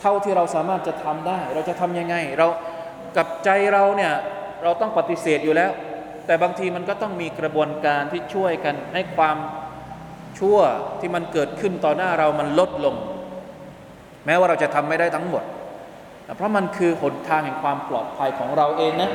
[0.00, 2.46] เท่าที่เราสามารถจะทำได้ เราจะทำยังไง เรา
[3.16, 4.12] กับใจเราเนี่ย
[4.62, 5.70] เราต้องปฏิเสธอยู่แล้ว
[6.30, 9.36] แต่บางทีมันก็ต้องมีกระบวนการที่ช่วยกันให้ความ
[10.38, 10.58] ชั่ว
[11.00, 12.94] ที่มันเกิดขึ้นต่อหน้าเรามันลดลง
[14.26, 15.44] แม้ว่าเราจะทำไม่ได้ทั้งหมด
[16.36, 19.10] เพราะมันคือหนทางแห่งความปลอดภัยของเราเองนะ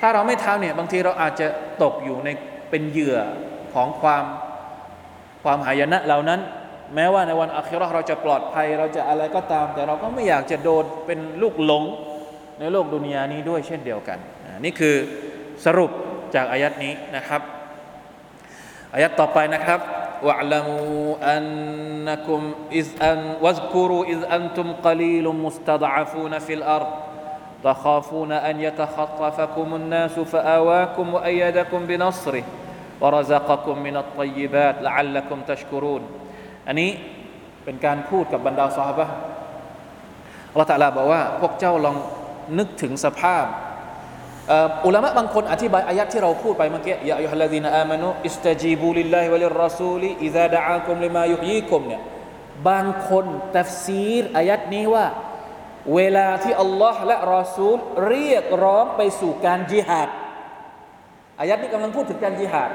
[0.00, 1.46] ถ้าเราไม่ทำเนี่ยบางทีเราอาจจะ
[1.82, 2.28] ตกอยู่ใน
[2.70, 3.18] เป็นเหยื่อ
[3.74, 4.24] ของความ
[5.44, 6.40] ความหายนะเหล่านั้น
[6.94, 11.82] แม้ว่าในวันอัคราเราจะปลอดภัยเราจะอะไรก็ตาม แต่เราก็ไม่อยากจะโดนเป็นลูกหลง
[12.58, 14.18] ในโลกดุนยานี้ด้วยเช่นเดียวกัน
[14.64, 14.96] นี่คือ
[15.66, 15.90] สรุป
[16.35, 17.41] จากอายัดนี้นะครับ
[18.93, 19.81] อายัดต่อไปนะครับ
[20.23, 26.87] واعلموا أنكم إذ أن واذكروا إذ أنتم قليل مستضعفون في الأرض
[27.63, 32.43] تخافون أن يتخطفكم الناس فآواكم وأيدكم بنصره
[33.01, 36.01] ورزقكم من الطيبات لعلكم تشكرون
[36.67, 36.91] อันนี้
[37.63, 39.07] เป็นการพูดกับบรรดาซอฮาบะ
[40.51, 41.95] อัลลอฮฺตะลาบอกว่าพวกเจ้าลอง
[42.57, 43.45] นึกถึงสภาพ
[44.86, 52.02] อุลามะบางคนอธิบายอายัดที่เราพูดไปเมื่อกี้يا أيها الذين آمنوا استجيبوا لله وللرسول إذا دعاكم لما يحييكم เนี่ย
[52.68, 53.26] บางคน
[53.58, 55.06] ตัฟซีรอายัดนี้ว่า
[55.94, 57.76] เวลาที่อัลลอฮ์และรอซูล
[58.08, 60.08] เรียกร้องไปสู่การจิฮาด
[61.40, 62.70] อายัดนี้กำลังพูดถึงการจิฮาด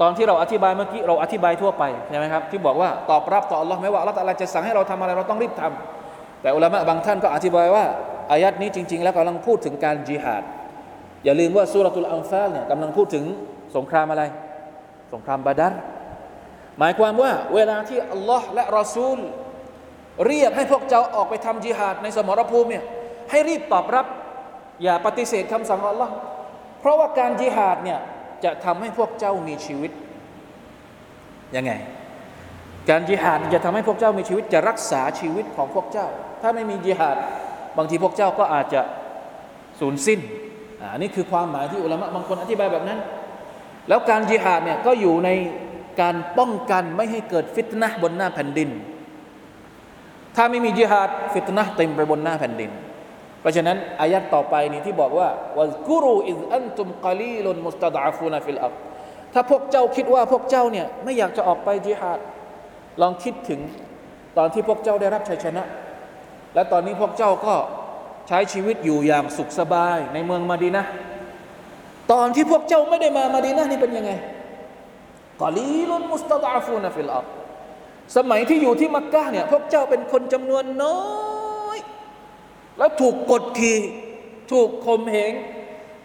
[0.00, 7.84] ตอนที่เราอธิบายเมื่อกี้เราอธิบายทั่วไปใช่ไหมครับที่บอกว่าตอบรับต่ออัลลอฮ์ไม่ว่าอัลลอฮ์จะสั่งให้เราทำอะไรเราต้องรีบทำแต่อุลามะบางท่านก็อธิบายว่า
[8.32, 10.42] อายัดนี้จริง ๆ แล้วกำลังพูดถึงการจิฮาด
[11.24, 13.24] อย่าลืมว่าสุรตุลอัลฟาลเนี่ยกำลังพูดถึง
[13.76, 14.22] สงครามอะไร
[15.12, 15.72] สงครามบาดัร
[16.78, 19.18] หมายความว่าเวลาที่อัลลอฮ์และรอซูล
[20.26, 22.84] เรียกให้พวกเจ้าออกไปทำจิฮาดในสมรภูมิเนี่ย
[23.30, 24.06] ให้รีบตอบรับ
[24.82, 26.14] อย่าปฏิเสธคำสั่งของอัลลอฮ์
[26.80, 27.98] เพราะว่าการจิฮาดเนี่ย
[28.44, 29.92] จะทำให้พวกเจ้ามีชีวิต
[31.56, 31.72] ยังไง
[32.90, 36.06] การจิฮาดจะทำให้พวกเจ้ามีชีวิตจะรักษาชีวิตของพวกเจ้า
[36.42, 37.16] ถ้าไม่มีจิฮาด
[37.76, 38.82] บางทีพวกเจ้าก็อาจจะ
[39.80, 40.20] สูญสิ้น
[40.92, 42.98] อันนี้คือความหมายที่อุลามะบางคนอธิบายแบบนั้น
[43.88, 45.30] แล้วการจิฮาดเนี่ยก็อยู่ใน
[46.00, 48.70] การป้องกันไม่ให้เกิดฟิตนะบนหน้าแผ่นดิน
[50.36, 52.70] ถ้าไม่มีจิฮาดฟิตนะเต็มไปบนหน้าแผ่นดิน
[53.40, 58.72] เพราะฉะนั้นอายัดต่อไปนี้ที่บอกว่าواذكروا إذ أنتم قليل مستضعفون في الأرض
[59.32, 62.18] ถ้าพวกเจ้าคิดว่าพวกเจ้าเนี่ยไม่อยากจะออกไปจิฮาด
[63.00, 63.60] ลองคิดถึง
[64.38, 65.62] ตอนที่พวกเจ้าได้รับชัยชนะ
[66.54, 67.54] และตอนนี้พวกเจ้าก็
[68.28, 70.84] ใช้ชีวิตอยู่อย่างสุขสบายในเมืองมาดีนะ
[72.12, 74.10] ตอนที่พวกเจ้าไม่ได้มามาดีนะนี่เป็นยังไง
[75.40, 77.26] قليل مستضعفون في الأرض
[78.16, 81.78] สมัยที่อยู่ที่มักกะเนี่ยพวกเจ้าเป็นคนจำนวนน้อย
[82.78, 83.78] แล้วถูกกดขี่
[84.50, 85.32] ถูกข่มเหง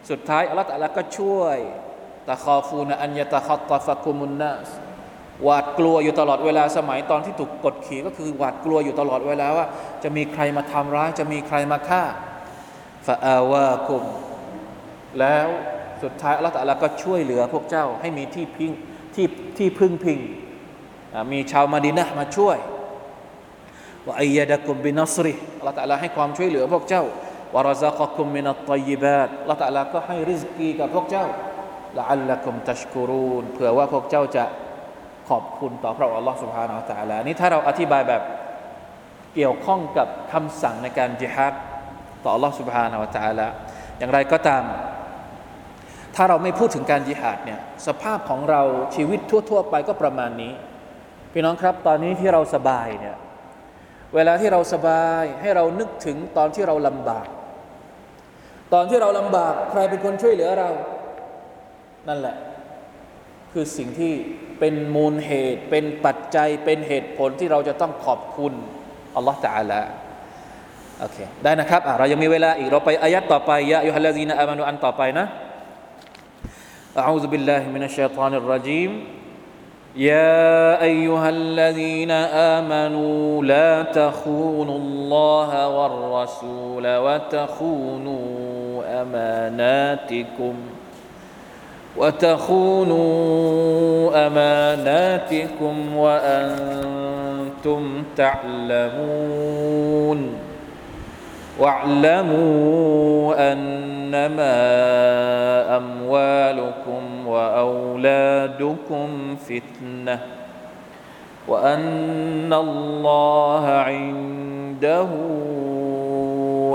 [0.09, 1.57] สุดท้ายอัลลอฮฺก็ช่วย
[2.29, 4.69] تخافون أن يتخطفكم الناس
[5.43, 9.65] หวาดกลัวอยู่ตลอดเวลาสมัยตอนที่ถูกกดขี่ก็คือหวาดกลัวอยู่ตลอดเวลาว่า
[10.03, 12.03] จะมีใครมาทำร้าย จะมีใครมาฆ่า
[13.07, 14.03] ฟาอาวาคุม
[15.19, 15.47] แล้ว
[16.03, 18.71] สุดท้ายอัลลอฮฺตะลาก็ช่วยเหลือพวกเจ้าให้มีที่พิง
[19.15, 19.27] ที่
[19.57, 20.19] ที่พึ่งพิง
[21.31, 22.57] มีชาวมาดินะมาช่วย
[24.05, 27.03] ว่าอัยดะกุมบินัสริอัลลอฮฺตะลาให้ความช่วยเหลือพวกเจ้า
[27.55, 31.25] วารซักกุมมินัตตยิบาตอัลลอฮฺตะลาก็ให้ริสกีกับพวกเจ้า
[31.97, 34.43] ละอัลละกุมตัชกุรูนเผื่อว่าพวกเจ้าจะ
[35.30, 38.22] ขอบคุณต่อพระอัลลอฮฺ سبحانه และ تعالى นี่ถ้าเราอธิบายแบบ
[39.34, 41.54] เกี่ยวข้องกับคำสั่งในการจิฮัด
[42.24, 43.46] ต่ออัลลอฮฺ سبحانه และ تعالى
[43.98, 44.64] อย่างไรก็ตาม
[46.16, 48.62] ถ้าเราไม่พูดถึงการจิฮัดเนี่ยสภาพของเรา
[48.96, 50.52] ชีวิตทั่ว ๆ ไปก็ประมาณนี้
[51.32, 53.16] พี่น้องครับตอนนี้ที่เราสบายเนี่ย
[54.14, 57.26] เวลาที่เราสบายให้เรานึกถึงตอนที่เราลำบาก
[58.74, 60.70] ตอนที่เราลำบากใครเป็นคนช่วยเหลือเรา
[62.08, 62.36] นั่นแหละ
[63.52, 64.12] คือสิ่งที่
[64.60, 68.52] เป็นมูลเหตุ เป็นปัจจัยเป็นเหตุผลที่เราจะต้องขอบคุณ
[69.16, 69.80] อัลลอฮฺตาละ
[71.00, 75.26] โอเคได้นะครับเรายังมีเวลาอีกเราไปอายัดต่อไปยะยุฮัลลาซีนอามานุอันต่อไปนะ
[76.96, 79.04] أعوذ بالله من الشيطان الرجيم
[79.96, 82.10] يا ايها الذين
[82.56, 88.24] امنوا لا تخونوا الله والرسول وتخونوا
[89.02, 90.54] اماناتكم
[91.97, 93.11] وتخونوا
[94.27, 100.33] أماناتكم وأنتم تعلمون.
[101.59, 104.57] واعلموا أنما
[105.77, 110.19] أموالكم وأولادكم فتنة
[111.47, 115.07] وأن الله عنده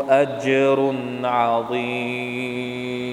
[0.09, 3.06] أجر عظيم.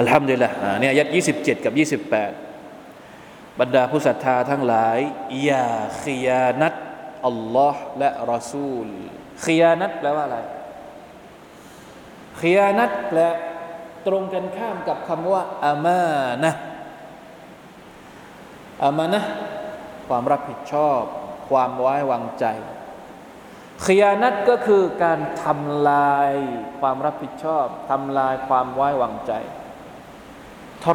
[0.00, 2.32] อัลฮัมดุลิลละเนี่ยยัดยี่สิบเจ็ดกับยี่สิบแปด
[3.60, 4.98] บรรดาผู้ศรัทธาทั้งหลาย
[5.44, 5.68] อย่า
[6.02, 6.74] ขียานัต
[7.26, 8.88] อัลลอฮ์และรอซูล
[9.44, 10.38] ขียานัตแปลว่าอะไร
[12.40, 13.18] ขียานัตแปล
[14.06, 16.04] ตรงกันข้ามกับคำว่าอามา
[16.42, 16.52] นะ
[18.84, 19.22] อามานะ
[20.08, 21.02] ความรับผิดชอบ
[21.50, 22.44] ความไว้วางใจ
[23.86, 26.32] ขียานัตก็คือการทำลาย
[26.80, 29.32] ความรับผิดชอบทำลายความไว้วางใจ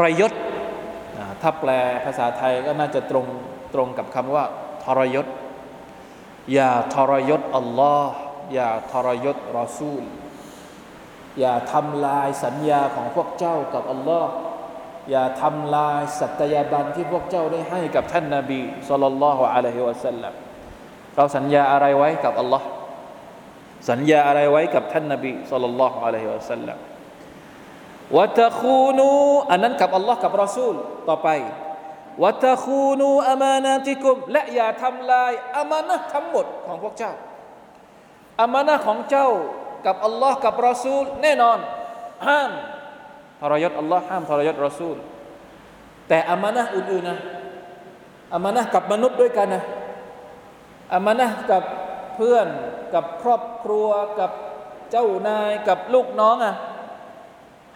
[0.03, 0.33] รยศ
[1.41, 1.71] ถ้าแปล
[2.05, 3.25] ภาษาไทยก็น่าจะตรง
[3.73, 4.45] ตรงกับคำว่า
[4.83, 5.27] ทรยศ
[6.53, 8.15] อย่าทรยศอัลลอฮ์
[8.53, 10.03] อย่าทรยศรอซูล
[11.39, 14.31] อย่าทำลายสัญญาของพวกเจ้ากับอัลลอฮ์
[15.11, 20.33] อย่าทำลายสัตยาบันที่พวกเจ้าได้ให้กับท่านนาบีสุลต่านละฮ์อะลัยฮิวะสัลลัม
[21.15, 22.67] เราสัญญาอะไรไว้กับอัลลอฮ์
[23.89, 26.77] สัญญาอะไรไว้กับท่านนาบีสุลต่านละฮ์อะลัยฮิวะสัลลัม
[28.17, 29.09] วะตะคูนู
[29.49, 30.75] อันนั้นกับอัลลอฮ์กับรอซูล
[31.09, 31.29] ต่อไป
[32.23, 37.13] วะตะคูนูอามานาติกุม และอย่าทำลายอามานะทั้งหมดของพวกเจ้า
[38.41, 39.29] อามานะของเจ้า
[39.85, 41.59] กับอัลลอฮ์กับรอซูลแน่นอน
[42.27, 42.51] ห้าม
[43.41, 44.97] ทรยศอัลลอฮ์ห้ามทรยศรอซูล
[46.07, 47.19] แต่อามานะอื่นๆนะ
[48.33, 49.63] อามานะกับมนุษย์ด้วยกันนะ
[50.93, 51.63] อามานะกับ
[52.15, 52.47] เพื่อน
[52.93, 53.89] กับครอบครัว
[54.19, 54.31] กับ
[54.91, 56.55] เจ้านายกับลูกน้องอะ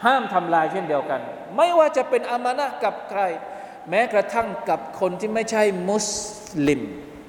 [0.06, 1.22] ห้ามทำลายเช่นเดียวกัน
[1.58, 3.22] ไม่ว่าจะเป็นอามานะกับใคร
[3.90, 6.10] แม้กระทั่งกับคนที่ไม่ใช่มุส
[6.68, 6.82] ลิม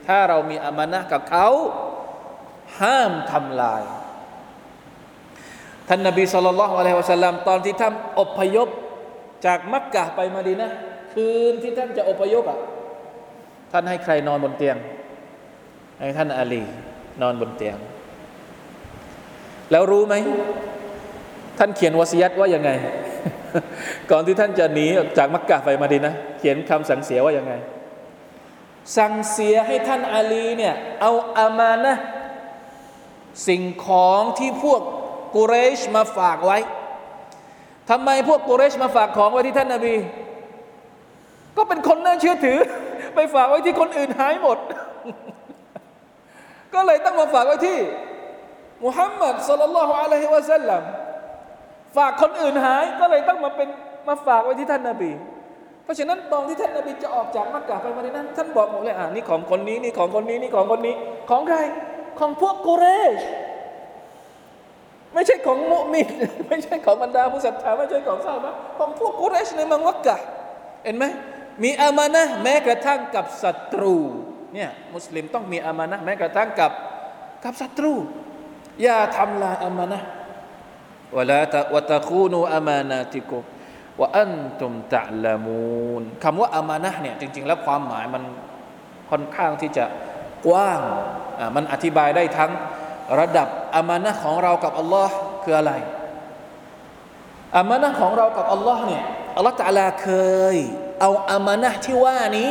[0.06, 1.48] ถ้าเรามีอามานะกับเขา
[2.80, 3.82] ห้ามทำลาย
[5.88, 8.68] ท่านนบีสุลต่านละฮ์อะลัยฮิวะสัลลัมตอนที่ท่านอพยพ
[9.46, 10.70] จากมักกะไปมาดีนะ
[11.12, 12.58] คืนที่ท่านจะอพยพอะ
[13.72, 14.76] ท่านให้ใครนอนบนเตียง
[16.00, 16.62] ให้ท่านอาลี
[17.22, 17.76] นอนบนเตียง
[19.70, 20.14] แล้วรู้ไหม
[21.58, 22.70] ท่านเขียนวสียัตว่ายังไง
[24.10, 24.86] ก่อนที่ท่านจะหนี
[25.18, 27.52] จากมักกะไปมาดีนะ เขียนคำสั่งเสียว่ายังไง
[28.96, 31.96] สั่งเสียให้ท่านอาลีเนี่ยเอาอามานะ
[33.48, 34.80] สิ่งของที่พวก
[35.34, 36.58] กุเรชมาฝากไว้
[37.90, 39.94] ทำไมพวกกุเรชมาฝากของไว้ที่ท่านนาบี
[41.56, 42.58] ก็เป็นคนน่าเชื่อถือ
[43.14, 44.58] ไปฝากไว้ที่คนอื่นหายหมด
[46.74, 47.78] ก็เลยต้องมาฝากไว้ที่
[48.84, 50.82] มุฮัมมัดสุลลัลลอฮุอะลัยฮิวะสัลลัม
[51.96, 53.68] ฝากคนอื่นหายก็เลยต้องมาเป็น
[54.08, 55.12] มาฝากไว้ที่ท่านนาบี
[55.84, 60.94] เพราะฉะนั้นตอนที่ท่านนาบีจะออกจากมักกะไปมาในนั้น ท่านบอกหมดเลยอ่านี่ของคนนี้นี่ของคนนี้นี่ของคนนี้
[61.30, 61.58] ของใคร
[62.18, 63.18] ของพวกกุเรช
[65.14, 66.08] ไม่ใช่ของมุมิน
[66.48, 70.16] ไม่ใช่ของบรรดาผู้ศรัทธาไม่ใช่ของซาบะของพวกกุเรชในเมืองวักกะ
[70.84, 71.04] เห็นไหม
[71.62, 73.94] มีอามานะแม้กระทั่งกับศัตรู
[74.54, 76.72] เนี่ยมุสลิมต้องมีอามานะแม้กระทั่งกับ
[77.44, 77.92] กับศัตรู
[78.82, 80.00] อย่าทำลายอามานะ
[81.16, 81.40] วะลา
[81.74, 83.38] วะตะคูนูอามานาติกุ
[84.00, 88.22] วะอันตุมตะลามูนคำว่าอามานะเนี่ยจริง ๆ แล้วความหมายมัน
[89.10, 89.84] ค่อนข้างที่จะ
[90.46, 90.80] กว้าง
[91.56, 92.50] มันอธิบายได้ทั้ง
[93.18, 95.72] ระดับอามานะของเรากับอัลลอฮ์คืออะไร
[97.56, 99.04] อามานะของเรากับอัลลอฮ์เนี่ย
[99.36, 100.08] อัลลอฮ์ตะลาเค
[100.54, 100.56] ย
[101.00, 102.50] เอาอามานะที่ว่านี้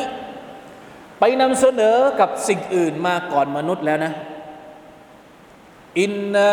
[1.19, 4.13] ไปนำเสนอกับสิ่งอื่นมาก่อนมนุษย์แล้วนะ
[6.01, 6.51] อินนา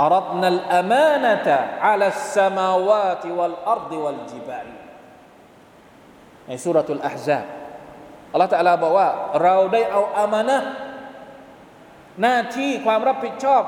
[0.00, 2.04] อารัดนัลอามานะตะอัล
[2.36, 4.66] สมาวาติวัลอัรดิวัลจิบาล
[6.46, 7.44] ในสุรทูลอาฮซาบ
[8.32, 9.08] อัลลอฮฺตะลาบอกว่า
[9.42, 10.58] เราได้เอาอามานะ
[12.22, 13.64] หน้าที่ความรับผิดชอบ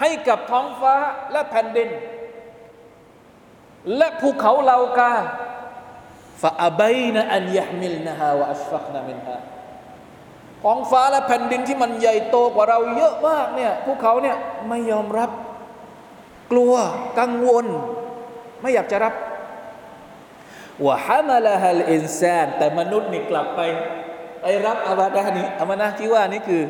[0.00, 0.96] ให้กับท้องฟ้า
[1.32, 1.88] และแผ่นดิน
[3.96, 5.14] และภูเขาเหล่ากา
[6.42, 9.36] ฟาอับัยนะอันยะมิลนะฮาวะอัชฟักนะมินฮา
[10.62, 14.36] ท้องฟ้าและแผ่นดินที่มันใหญ่โตกว่าเราเยอะมากเนี่ยภูเขาเนี่ย
[14.68, 15.30] ไม่ยอมรับ
[16.52, 16.74] กลัว
[17.18, 17.66] กังวล
[18.60, 19.14] ไม่อยากจะรับ
[20.84, 23.60] ว่าฮามาลาฮัลอินซานแต่มนุษย์นี่กลับไป
[24.42, 26.62] ไปรับอามานะนี้อามานะที่ว่านี่คือ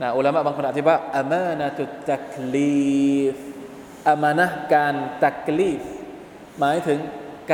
[0.00, 3.36] นะอุลามะบางคนอธิบายอามานะตุตักลีฟ
[4.08, 5.80] อามานะการตักลีฟ
[6.58, 6.98] หมายถึง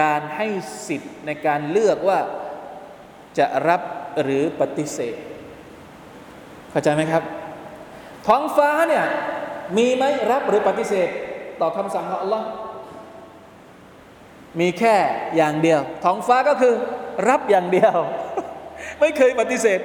[0.00, 0.48] การให้
[0.86, 2.18] สิทธิ์ในการเลือกว่า
[3.38, 3.82] จะรับ
[4.22, 5.16] หรือปฏิเสธ
[6.78, 7.24] เข้าใจไหมครับ
[8.26, 9.04] ท้องฟ้าเนี่ย
[9.76, 11.08] มีไหมรับหรือปฏิเสธ
[11.60, 12.42] ต่อคำสั่งของ Allah
[14.60, 14.96] มีแค่
[15.36, 16.74] อย่างเดียว ท้องฟ้าก็คือ
[17.28, 17.96] รับอย่างเดียว
[19.00, 19.80] ไม่เคยปฏิเสธ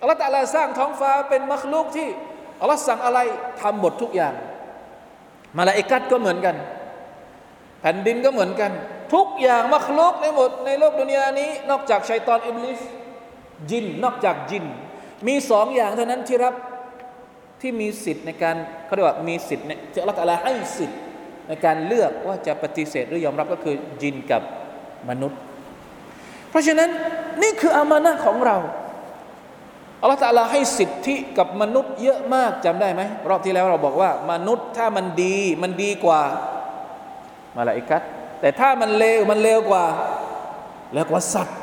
[0.00, 2.08] อัลลอฮฺตะลาสร้างท้องฟ้าเป็นมัคลุกที่
[2.60, 3.18] อัลลอฮฺสั่งอะไร
[3.60, 4.34] ทำหมดทุกอย่าง
[5.58, 6.56] มาลาอิกัดก็เหมือนกัน
[7.80, 8.72] แผ่นดินก็เหมือนกัน
[9.14, 12.80] ทุกอย่างมัคลุกในหมดในโลกดุนยานี้ นอกจากชัยตอนอิบลิส
[13.70, 14.66] จิน นอกจากจิน
[15.28, 16.54] มีสองอย่างเท่านั้นที่รับ
[17.60, 18.56] ที่มีสิทธิ์ในการ
[18.86, 20.98] เขาเรียกว่ามีสิทธิ์เนี่ยอัลลอฮฺตะลาให้สิทธิ์
[21.48, 24.42] ในการเลือกว่าจะปฏิเสธหรือยอมรับก็คือจินกับ
[25.08, 25.38] มนุษย์
[26.50, 26.90] เพราะฉะนั้น
[27.42, 28.56] นี่คืออามานะของเรา
[30.00, 36.22] อัลลอฮฺตาลาให้สิทธิกับมนุษย์เยอะมากจำได้ไหมรอบที่แล้วเราบอกว่ามนุษย์ถ้ามันดีมันดีกว่า
[37.56, 38.02] มาลาอิกัต
[38.40, 39.84] แต่ถ้ามันเลวมันเลวกว่า
[40.94, 41.58] แล้วกว่าสัตว์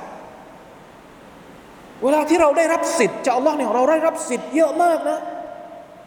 [2.03, 5.19] เวลาที่เราได้รับสิทธิ์จากอัลลอฮ์เนี่ยเราได้รับสิทธิ์เยอะมากนะ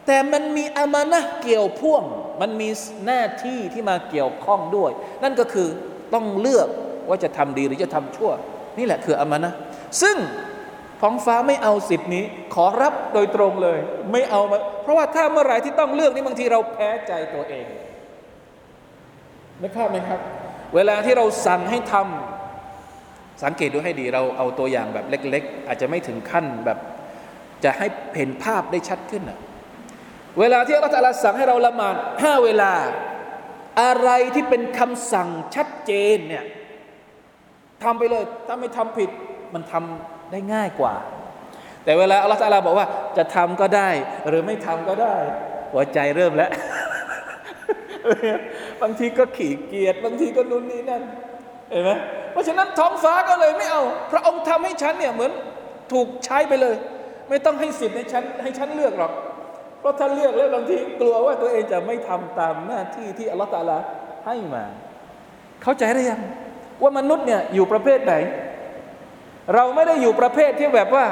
[0.07, 2.03] แต่มันมีอามานะเกี่ยวพ่วง
[2.41, 2.69] มันมี
[3.05, 4.91] หน้าที่ที่มาเกี่ยวข้องด้วย
[5.23, 5.67] นั่นก็คือ
[6.13, 6.67] ต้องเลือก
[7.09, 8.31] ว่าจะทำดีหรือจะทำชั่ว
[8.77, 9.51] นี่แหละคืออามานะ
[10.01, 10.17] ซึ่ง
[11.01, 12.23] ท้องฟ้าไม่เอาสิทธิ์นี้
[12.53, 13.79] ขอรับโดยตรงเลย
[14.11, 17.65] ไม่เอามาเพราะว่าถ้าเมื่อไหร่ที่ต้องเลือกนี่บางทีเราแพ้ใจตัวเอง
[19.59, 20.19] ไม่คาบไหมครับ
[20.75, 22.42] เวลาที่เราสั่งให้ทำ
[23.43, 26.77] สังเกตดูให้ดีเราเอาตัวอย่างแบบเล็ก ๆ อาจจะไม่ถึงขั้นแบบ
[27.63, 27.87] จะให้
[28.17, 29.39] เห็นภาพได้ชัดขึ้นอะ
[30.39, 32.73] เวลาที่อัลลอฮฺสั่งให้เราละหมาดห้าเวลา
[33.81, 36.43] อะไรที่เป็นคำสั่งชัดเจนเนี่ย
[37.83, 39.09] ทำไปเลย ถ้าไม่ทำผิด
[39.53, 40.95] มันทำได้ง่ายกว่า
[41.83, 42.87] แต่เวลาอัลลอฮฺบอกว่า
[43.17, 43.89] จะทำก็ได้
[44.27, 45.15] หรือไม่ทำก็ได้
[45.73, 46.51] หัวใจเริ่มแล้ว
[48.81, 51.03] บางทีก็ขี่เกียจบางทีก็นู่นนี่นั่น
[51.73, 51.91] เห็นไหม
[52.31, 55.31] เพราะฉะนั้นท้องฟ้าก็เลยไม่เอา พระองค์ทำให้ฉันเนี่ยเหมือน
[55.91, 56.75] ถูกใช้ไปเลย
[57.29, 59.11] ไม่ต้องให้สิทธิ์ให้ฉันให้ฉันเลือกหรอก
[59.79, 63.77] เพราะถ้าเลือกแล้วบางทีกลัวว่าตัวเองจะไม่ทำตามหน้าที่ที่อัลลอฮฺตาลา
[64.25, 64.63] ให้มา
[65.63, 66.21] เข้าใจหรือยัง
[66.81, 68.13] ว่ามนุษย์เนี่ยอยู่ประเภทไหน
[69.53, 71.05] เราไม่ได้อยู่ประเภทที่แบบว่า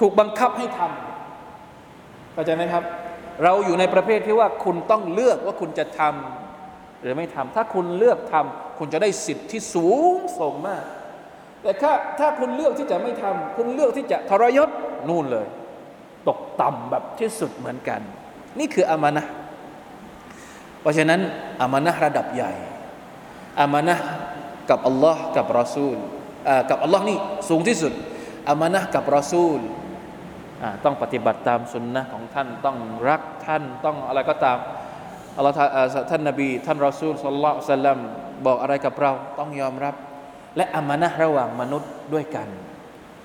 [0.00, 2.82] ถูกบังคับให้ทำเข้าใจไหมครับ
[3.44, 10.84] เราอยู่ในประเภทที่ว่าคุณต้องเลือกว่าคุณจะทำหรือไม่ทำถ้าคุณเลือกทำ คุณจะได้สิทธิ์ที่สูงส่งมาก
[11.62, 14.68] แต่ถ้าถ้าคุณเลือกที่จะไม่ทำคุณเลือกที่จะทรยศ
[15.08, 15.46] นู่นเลย
[16.28, 18.00] ตกต่ำแบบที่สุดเหมือนกัน
[18.58, 19.22] นี่คืออามานะ
[20.80, 21.20] เพราะฉะนั้น
[21.60, 22.52] อามานะระดับใหญ่
[23.60, 23.96] อามานะ
[24.70, 25.96] กับอัลลอฮ์กับรอซูล
[26.70, 27.18] กับอัลลอฮ์นี่
[27.48, 27.92] สูงที่สุด
[28.48, 29.60] อามานะกับรอซูล
[30.84, 32.76] ต้องปฏิบัติตามสุนนะของท่านต้อง
[33.08, 34.58] รักท่านต้องอะไรก็ตาม
[35.36, 35.54] อัลลอฮ์
[36.10, 37.98] ท่านนบี ท่านรอซูลสัลลัลลอฮุซัลลัม
[38.46, 39.94] บอกอะไรกับเราต้องยอมรับ
[40.56, 42.48] และอามานะระหว่างมนุษย์ด้วยกัน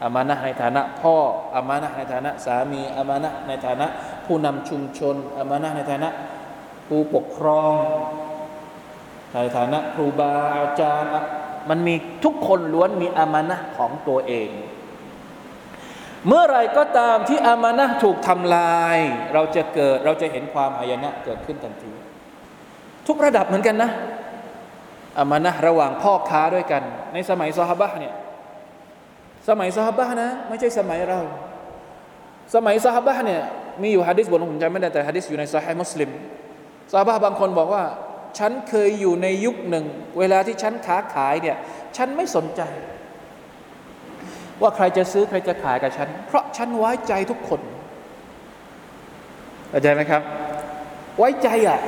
[0.04, 1.16] อามานะในฐานะพ่อ
[1.56, 3.88] อามานะในฐานะสามีอามานะในฐานะ
[4.26, 6.10] ผู้นำชุมชนอามานะในฐานะ
[6.88, 7.76] ผู้ปกครอง
[9.34, 11.12] ในฐานะครูบาอาจารย์
[11.70, 14.50] มันมีทุกคนล้วนมีอามานะของตัวเอง
[16.28, 18.98] เมื่อไรก็ตามที่อามานะถูกทำลาย
[19.34, 21.92] เราจะเกิดเราจะเห็นความอายนะเกิดขึ้นทันที
[23.08, 23.92] ทุกระดับเหมือนกันนะ
[25.20, 28.14] อามานะระหว่างพ่อค้าด้วยกัน ในสมัยซอฮาบะเนี่ย
[29.50, 31.20] สมัยซอฮาบะนะ ไม่ใช่สมัยเรา
[32.56, 33.42] สมัยซอฮาบะเนี่ย
[33.82, 36.10] มีอยู่ฮะดิษบทผมจำไม่ได้แต่ฮะดิษอยู่ในซอฮีมุสลิม
[36.92, 37.84] ซอฮาบะบางคนบอกว่า
[38.40, 39.86] ฉันเคยอยู่ในยุคหนึ่ง
[40.20, 41.58] เวลาที่ฉันค้าขายเนี่ย
[41.98, 42.62] ฉันไม่สนใจ
[44.62, 47.62] ว่าใครจะซื้อใครจะขายกับฉัน เพราะฉันไว้ใจทุกคน
[49.70, 50.22] เข้าใจไหมครับ
[51.18, 51.80] ไว้ใจอะ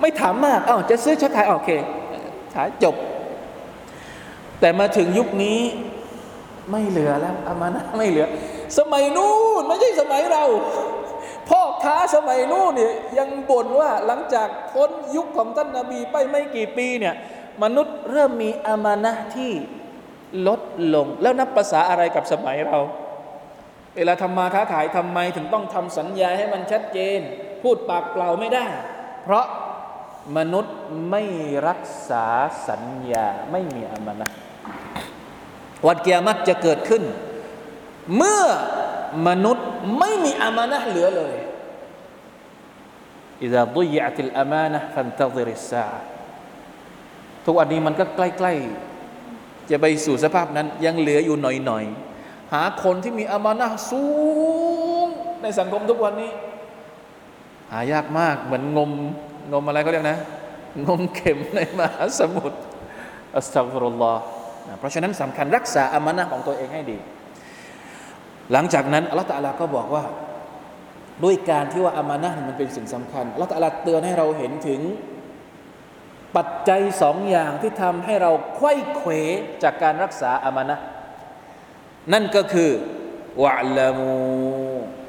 [0.00, 1.70] ไม่ถามมากอ้าวจะซื้อจะขายโอเค
[2.54, 2.96] ขายจบ
[4.60, 5.60] แต่มาถึงยุคนี้
[6.70, 8.26] ไม่เหลือแล้วอามานะไม่เหลือ
[8.78, 10.44] สมัยนู้นไม่ใช่สมัยเรา
[11.48, 17.14] พ่อค้าสมัยนู้นเนี่ยยังบ่นว่าหลังจากพ้นยุคของท่านนาบีไปไม่กี่ปีเนี่ย
[17.62, 19.50] มนุษย์เริ่มมีอามานะที่
[20.46, 20.60] ลด
[20.94, 22.78] ลง แล้วนับภาษาอะไรกับสมัยเรา
[23.96, 27.20] เวลาทำมาค้าขายทำไมถึงต้องทำสัญญาให้มันชัดเจน
[27.62, 28.64] พูดปากเปล่าไม่ได้
[29.24, 29.46] เพราะ
[30.37, 30.75] มนุษย์
[31.09, 31.23] ไม่
[31.67, 32.25] รักษา
[32.67, 34.27] สัญญาไม่มีอามานะ
[35.87, 37.03] วันเกียรติจะเกิดขึ้น
[38.15, 38.41] เมื่อ
[39.27, 39.67] มนุษย์
[39.99, 41.35] ไม่มีอามานะเหลือเลย
[43.45, 46.01] إذا ضيعت الأمانة فانتظر الساعة
[47.45, 54.05] ทุกวันนี้มันก็ใกล้ๆ จะไปสู่สภาพนั้น ยังเหลืออยู่หน่อยๆ หาคนที่มีอามานะสู
[55.05, 55.07] ง
[55.41, 56.31] ในสังคมทุกวันนี้
[57.71, 58.91] หายากมากเหมือนงม
[59.50, 60.18] งมอะไรก็เรียกนะ
[60.86, 62.58] งมเข็มในมหาสมุทร
[63.36, 64.22] อัสตัฟรุลลอฮ์
[64.78, 66.98] เพราะฉะนั้นสำคัญรักษาอามานะของตัวเองให้ดี
[68.52, 70.04] หลังจากนั้นอัลลอฮฺตะลาก็บอกว่า
[71.24, 74.80] ด้วยการที่ว่าอามานะมันเป็นสิ่งสำคัญอัลลอฮฺตะลาเตือนให้เราเห็นถึง
[76.36, 79.10] ปัจจัยสองอย่างที่ทำให้เราไข้เขว
[79.62, 80.76] จากการรักษาอามานะ
[82.12, 82.70] นั่นก็คือ
[83.44, 84.12] วะลามู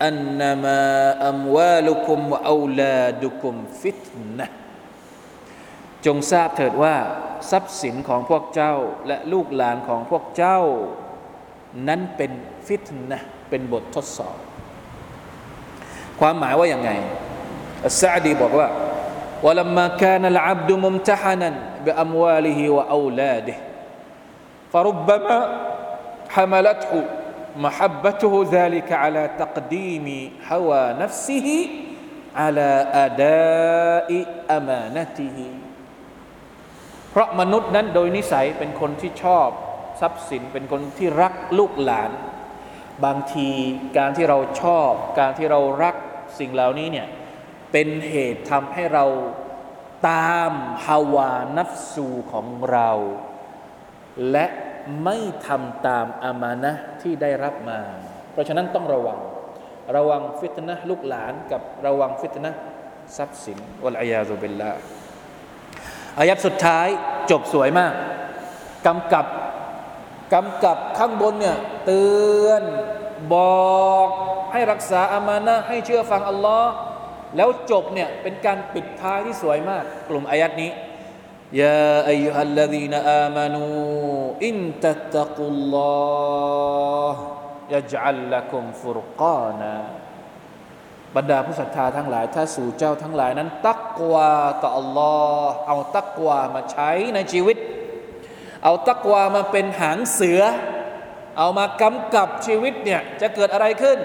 [0.04, 0.80] อันนมา
[1.26, 4.06] อัมวาลุคุมวะอูลาดุคุมฟิต
[4.38, 4.48] นะ
[6.06, 6.94] จงทราบเถิดว่า
[7.50, 8.74] ทรัพย์สินของพวกเจ้า
[9.06, 10.60] และลูกหลานของพวกเจ้า
[11.88, 12.30] นั้นเป็น
[12.66, 14.36] ฟิตนะเป็นบททดสอบ
[16.20, 16.90] ความหมายว่าอย่างไง
[17.84, 18.68] อัสซาดีบอกว่า
[19.42, 21.50] ولما كان العبد ممتحنا
[21.84, 23.56] بأمواله وأولاده
[24.72, 25.38] فربما
[26.28, 26.92] حملته
[27.56, 30.06] محبته ذلك على تقديم
[30.50, 31.48] هوى نفسه
[32.36, 32.70] على
[33.06, 34.10] أداء
[34.58, 35.38] أمانته
[37.10, 39.48] เพราะมนุษย์นั้นโดยนิสัยเป็นคนที่ชอบ
[40.00, 42.10] ทรัพย์สินเป็นคนที่รักลูกหลาน
[43.04, 43.50] บางที
[43.98, 45.94] การที่เราชอบ การที่เรารัก
[46.38, 47.08] สิ่งเหล่านี้เนี่ย
[47.72, 49.04] เป็นเหตุทำให้เรา
[50.08, 50.52] ตาม
[50.84, 52.90] ฮาวานัฟซูของเรา
[54.30, 54.46] และ
[55.03, 55.17] ไม่
[55.47, 56.71] ทำตามอามานะ
[57.01, 57.79] ที่ได้รับมา
[58.31, 59.19] เพราะฉะนั้นต้องระวัง
[59.95, 62.51] ระวังฟิตนะลูกหลานกับระวังฟิตนะ
[63.17, 64.71] ทรัพย์สินวัลอยาซุบิลลา
[66.19, 66.87] อายัดสุดท้าย
[67.31, 67.93] จบสวยมาก
[68.87, 69.25] กำกับ
[70.33, 72.05] กำกับข้างบนเนี่ยเตื
[72.45, 72.63] อน
[73.33, 73.35] บ
[73.91, 74.07] อก
[74.53, 76.71] ให้รักษาอามานะให้เชื่อฟังอัลลอฮ์
[77.35, 80.71] แล้วจบเนี่ยเป็นการปิดท้ายที่สวยมาก กลุ่มอายัดนี้
[81.61, 83.65] ยาอายุฮัลลดีนอามานู
[84.45, 87.21] อินตัตตะกุลลอฮ์
[87.73, 89.73] ยะจัลลักุมฟุรกานะ
[91.15, 94.31] บรรดาผู้ศรัทธาทั้งหลาย ถ้าสู่เจ้าทั้งหลายนั้น ตักวา
[94.61, 97.57] ต่ออัลลอฮ์เอาตักวามาใช้ในชีวิต
[98.63, 100.41] เอาตักวามาเป็นหางเสือ
[101.37, 103.99] เอามากำกับชีวิตเนี่ยจะเกิดอะไรขึ้น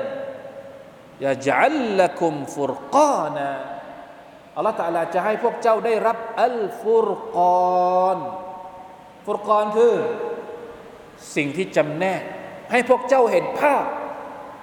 [1.24, 3.48] ยาจัลละคุมฟุรกานะ
[4.58, 7.38] อัลลอฮฺตาลาจะให้พวกเจ้าได้รับอัลฟุรก
[8.02, 8.18] อน
[9.26, 9.94] ฟุรกอนคือ
[11.36, 12.22] สิ่งที่จำแนก
[12.70, 13.84] ให้พวกเจ้าเห็นภาพ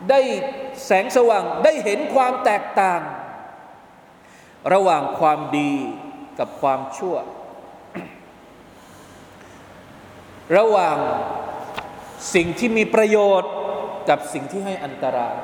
[0.10, 0.22] ได้
[0.86, 3.02] แสงสว่างได้เห็นความแตกต่าง
[4.74, 5.74] ระหว่างความดี
[6.40, 7.16] กับความชั่ว
[10.58, 10.98] ระหว่าง
[12.34, 13.52] สิ่งที่มีประโยชน์
[14.10, 15.36] กับสิ่งที่ให้อันตราย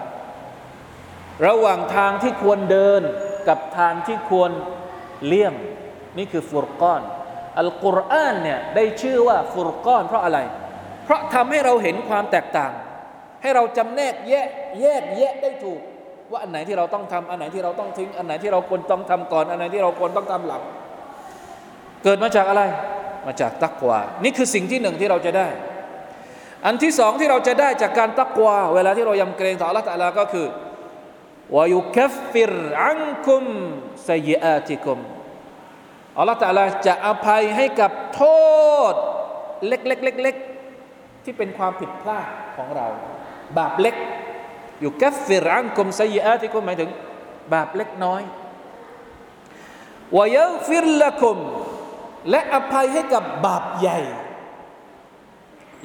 [1.47, 3.01] ระหว่างทางที่ควรเดิน
[3.47, 4.51] กับทางที่ควร
[5.25, 5.53] เลี่ยง
[6.17, 7.01] นี่คือฟุรกอน
[7.59, 10.39] อัลกุรอานเนี่ยได้ชื่อว่าฟุรกอน เพราะอะไร
[11.05, 12.71] เพราะทำให้เราเห็นความแตกต่าง
[13.41, 14.49] ให้เราจำแนกแยก
[14.81, 15.79] แยกแยะได้ถูก
[16.31, 20.61] ว่าอันไหนที่เราต้องทำอันไหนที่เราต้องทิ้ง อันไหนที่เราควรต้องทำก่อน อันไหนที่เราควรต้องทำหลัง
[22.03, 22.63] เกิดมาจากอะไร
[23.25, 25.47] มาจากตักวา นี่คือสิ่งที่หนึ่งที่เราจะได้
[26.65, 30.45] อันที่สองที่เราจะได้จากการตักวา เวลาที่เรายำเกรงต่อ Allah ตลาก็คือ
[31.55, 33.43] วายุคัฟฟิรอันคุม
[34.09, 34.99] สัยอาติคุม
[36.17, 38.23] อัลลอฮฺตาลาจะอภัยให้กับโท
[38.91, 38.93] ษ
[39.67, 42.27] เล็กๆๆที่เป็นความผิดพลาด
[42.57, 42.87] ของเรา
[43.57, 43.95] บาปเล็ก
[44.79, 46.89] อยู่กัฟฟิรอันคุมสัยอาติคุมหมายถึง
[47.53, 48.21] บาปเล็กน้อย
[50.17, 51.37] วายัฟิรละคุม
[52.29, 53.99] และอภัยให้กับบาปใหญ่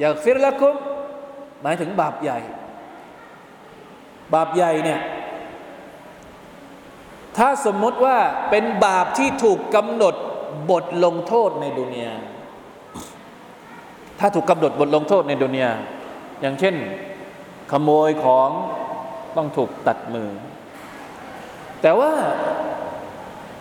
[0.02, 0.74] ยาฟิรละคุม
[1.62, 2.38] หมายถึงบาปใหญ่
[4.34, 5.00] บาปใหญ่เนี่ย
[7.38, 8.16] ถ้าสมมติว่า
[8.50, 10.14] เป็นบาปที่ถูกกำหนด
[10.70, 12.12] บทลงโทษในดุนยา
[14.20, 15.70] ถ้าถูกกำหนดบทลงโทษในดุนยา
[16.40, 16.74] อย่างเช่น
[17.72, 18.48] ขโมยของ
[19.36, 20.30] ต้องถูกตัดมือ
[21.82, 22.12] แต่ว่า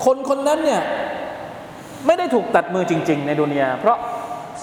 [0.05, 0.83] คนคนนั้นเนี่ย
[2.05, 3.97] ไม่ได้ถูกตัดมือจริง ๆ ในดุนยาเพราะ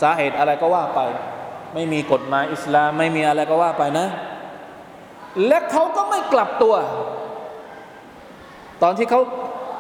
[0.01, 1.01] สาเหตุอะไรก็ว่าไป
[1.75, 4.09] ไม่มีกฎหมายอิสลาม ไม่มีอะไรก็ว่าไปนะ
[5.47, 6.75] และเขาก็ไม่กลับตัว
[8.83, 9.21] ตอนที่เขา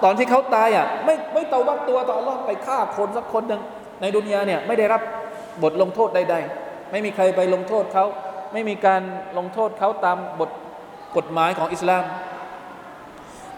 [0.04, 3.62] ตอนที่เขาตายอะไม่ไม่เตาบักตัวต่อรอดไปฆ่าคนสักคนหนึ่ง
[4.00, 5.00] ในดุนยาเนี่ยไม่ได้รับ
[5.62, 8.04] บทลงโทษใดๆ ไม่มีใครไปลงโทษเขา
[8.52, 9.02] ไม่มีการ
[9.38, 10.50] ลงโทษเขาตามบท
[11.16, 12.04] กฎหมายของอิสลาม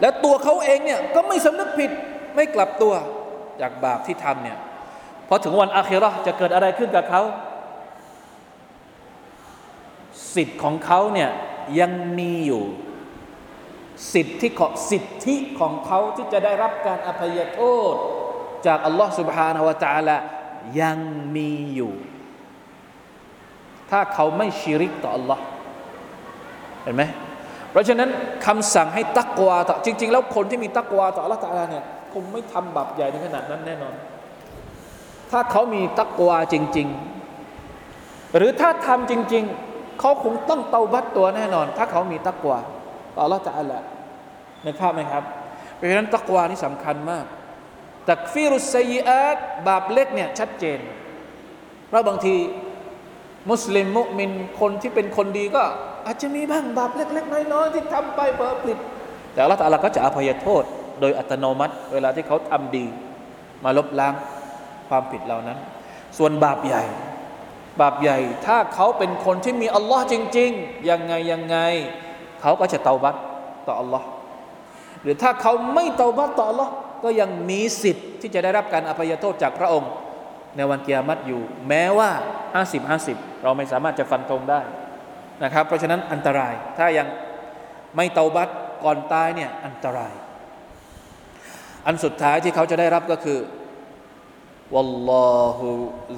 [0.01, 1.91] แล้วตัวเขาเองเนี่ยก็ไม่สำนึกผิด
[2.35, 2.93] ไม่กลับตัว
[3.61, 4.57] จากบาปที่ทำเนี่ย
[5.27, 7.21] พอถึงวันอาคิรอจะเกิดอะไรขึ้นกับเขา
[10.35, 11.29] สิทธิ์ของเขาเนี่ย
[11.79, 12.63] ยังมีอยู่
[14.14, 17.60] สิทธิของสิทธิของเขาที่จะได้รับการอภัยโท
[17.92, 17.94] ษ
[18.66, 20.16] จากอัลลอฮ์ سبحانه และ تعالى
[20.80, 20.98] ยัง
[21.36, 21.92] มีอยู่
[23.90, 25.42] ถ้าเขาไม่ชิริกต่ออัลลอฮ์
[26.82, 27.02] เห็นไหม
[27.70, 28.08] เพราะฉะนั้น
[28.46, 33.94] คำสั่งให้ตักวาต่อจริง ๆ แล้วคนที่มีตักวาต่ออัลลอฮ์ตะอาลาเนี่ยคงไม่ทำบาปใหญ่ในขนาดนั้นแน่นอน
[35.30, 36.88] ถ้าเขามีตักวาจริง
[37.62, 42.73] ๆ หรือถ้าทำจริง ๆ เขาคงต้องเตาบัตตัวแน่นอน ถ้าเขามีตักวาต่
[43.17, 43.79] ออัลลอฮ์ตะอาลา
[44.63, 45.23] ในภาพไหมครับ
[45.75, 47.25] เพราะฉะนั้นตักวานี่สำคัญมาก
[48.09, 49.37] ตักฟิรุสไซอาต
[49.67, 50.79] บาปเล็กเนี่ยชัดเจน
[51.87, 52.35] เพราะบางที
[53.51, 55.63] มุสลิมมุมินคนที่เป็นคนดีก็
[56.05, 58.77] อาจจะมีบ้างบาปเล็ก ๆ น้อยๆที่ทำไปเพื่อผิด
[59.33, 60.63] แต่อัลลอฮฺตาลาก็จะอภัยโทษ
[61.01, 62.85] โดยอัตโนมัติ เวลาที่เขาทำดี
[63.63, 64.13] มาลบล้าง
[64.89, 65.57] ความผิดเหล่านั้น
[66.17, 66.83] ส่วนบาปใหญ่
[67.81, 71.57] บาปใหญ่ถ้าเขาเป็นคนที่มีอัลลอฮ์จริง ๆ ยังไงยังไง
[72.45, 73.15] เขาก็จะเตาบัต
[73.67, 74.07] ต่ออัลลอฮ์
[75.01, 76.71] หรือถ้าเขาไม่เตาบัตต่ออัลลอฮ์
[77.03, 79.91] ก็ยังมีสิทธิ์ที่จะได้รับการอภัยโทษจากพระองค์
[80.55, 82.09] ในวันกิยามัตอยู่ แม้ว่า
[82.55, 84.61] 50 50 เราไม่สามารถจะฟันธงได้
[85.43, 87.07] นะครับ เพราะฉะนั้นอันตรายถ้ายัง
[87.95, 88.49] ไม่เตาบัต
[88.83, 90.13] ก่อนตายเนี่ยอันตราย
[91.87, 93.39] อันสุดท้ายที่เขาจะได้รับก็คือ
[94.73, 95.69] วัลลอฮุ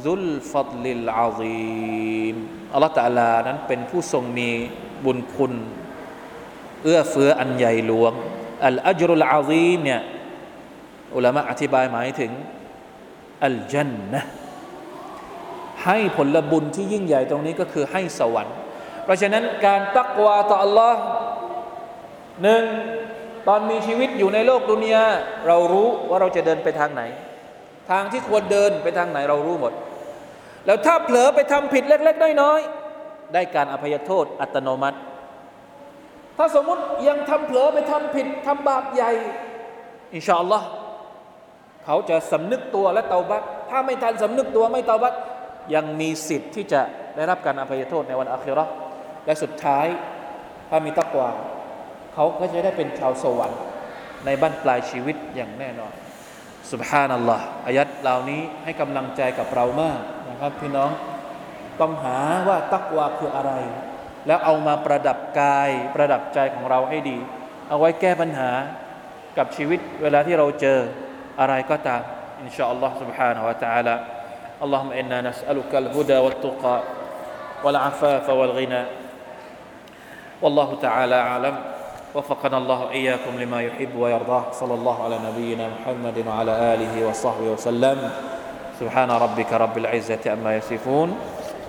[0.05, 2.35] ซุลฟัดลิลอาซีม
[2.73, 4.49] อัลลอฮฺตะลานั้นเป็นผู้ทรงมี
[5.05, 5.53] บุญคุณ
[6.83, 8.13] เอื้อเฟื้ออันใหญ่หลวง
[8.65, 10.01] อัลอัจรุลอาซีมเนี่ย
[11.15, 12.31] อุลามะอธิบายหมายถึง
[13.45, 14.23] อัลจันนะ
[15.85, 18.55] ให้ผลบุญที่ยิ่งใหญ่ตรงนี้ก็คือให้สวรรค์
[19.03, 20.93] เพราะฉะนั้นการตักวาต่อ Allah
[22.43, 22.63] หนึ่ง
[23.47, 25.05] ตอนมีชีวิตอยู่ในโลกดุนยา
[25.47, 27.03] เรารู้ว่าเราจะเดินไปทางไหน
[27.89, 29.73] ทางที่ควรเดินไปทางไหนเรารู้หมด
[30.65, 34.97] แล้วถ้าเผลอไปทำผิดเล็ก ๆ น้อยๆได้การอภัยโทษอัตโนมัติ
[36.37, 39.11] ถ้าสมมติยังทำเผลอไปทำผิดทำบาปใหญ่
[40.13, 40.67] อินชาอัลลอฮ์
[41.85, 45.13] เขาจะสำนึกตัวและเตาบัตถ้าไม่ทันสำนึกตัวไม่เตาบัต
[45.75, 46.81] ยังมีสิทธิ์ที่จะ
[47.15, 48.73] ได้รับการอภัยโทษในวันอาคิราะห์
[49.25, 49.87] และสุดท้าย
[50.69, 51.29] ถ้ามีตักวา
[52.13, 53.61] เขาก็จะได้เป็นชาวสวรรค์
[54.25, 55.93] ในบ้านปลายชีวิตอย่างแน่นอน
[56.71, 60.91] สุบฮานัลลอฮ์อายัดเหล่านี้ให้กำลังใจกับเรามากนะครับพี่น้อง
[61.81, 62.17] ต้องหา
[62.47, 63.51] ว่าตักวาคืออะไร
[64.26, 67.18] แล้วเอามาประดับกายประดับใจของเราให้ดี
[67.68, 68.50] เอาไว้แก้ปัญหา
[69.38, 70.78] กับชีวิตเวลาที่เราเจอ
[71.40, 72.02] อะไรก็ตาม
[72.40, 73.94] อินชาอัลลอฮ์ سبحانه และ تعالى
[74.64, 76.76] اللهم إنا نسألك الهدى والتقى
[77.64, 78.82] والعفاف والغنى
[80.42, 81.54] والله تعالى أعلم
[82.14, 88.10] وفقنا الله إياكم لما يحب ويرضاه صلى الله على نبينا محمد وعلى آله وصحبه وسلم
[88.80, 91.08] سبحان ربك رب العزة أما يصفون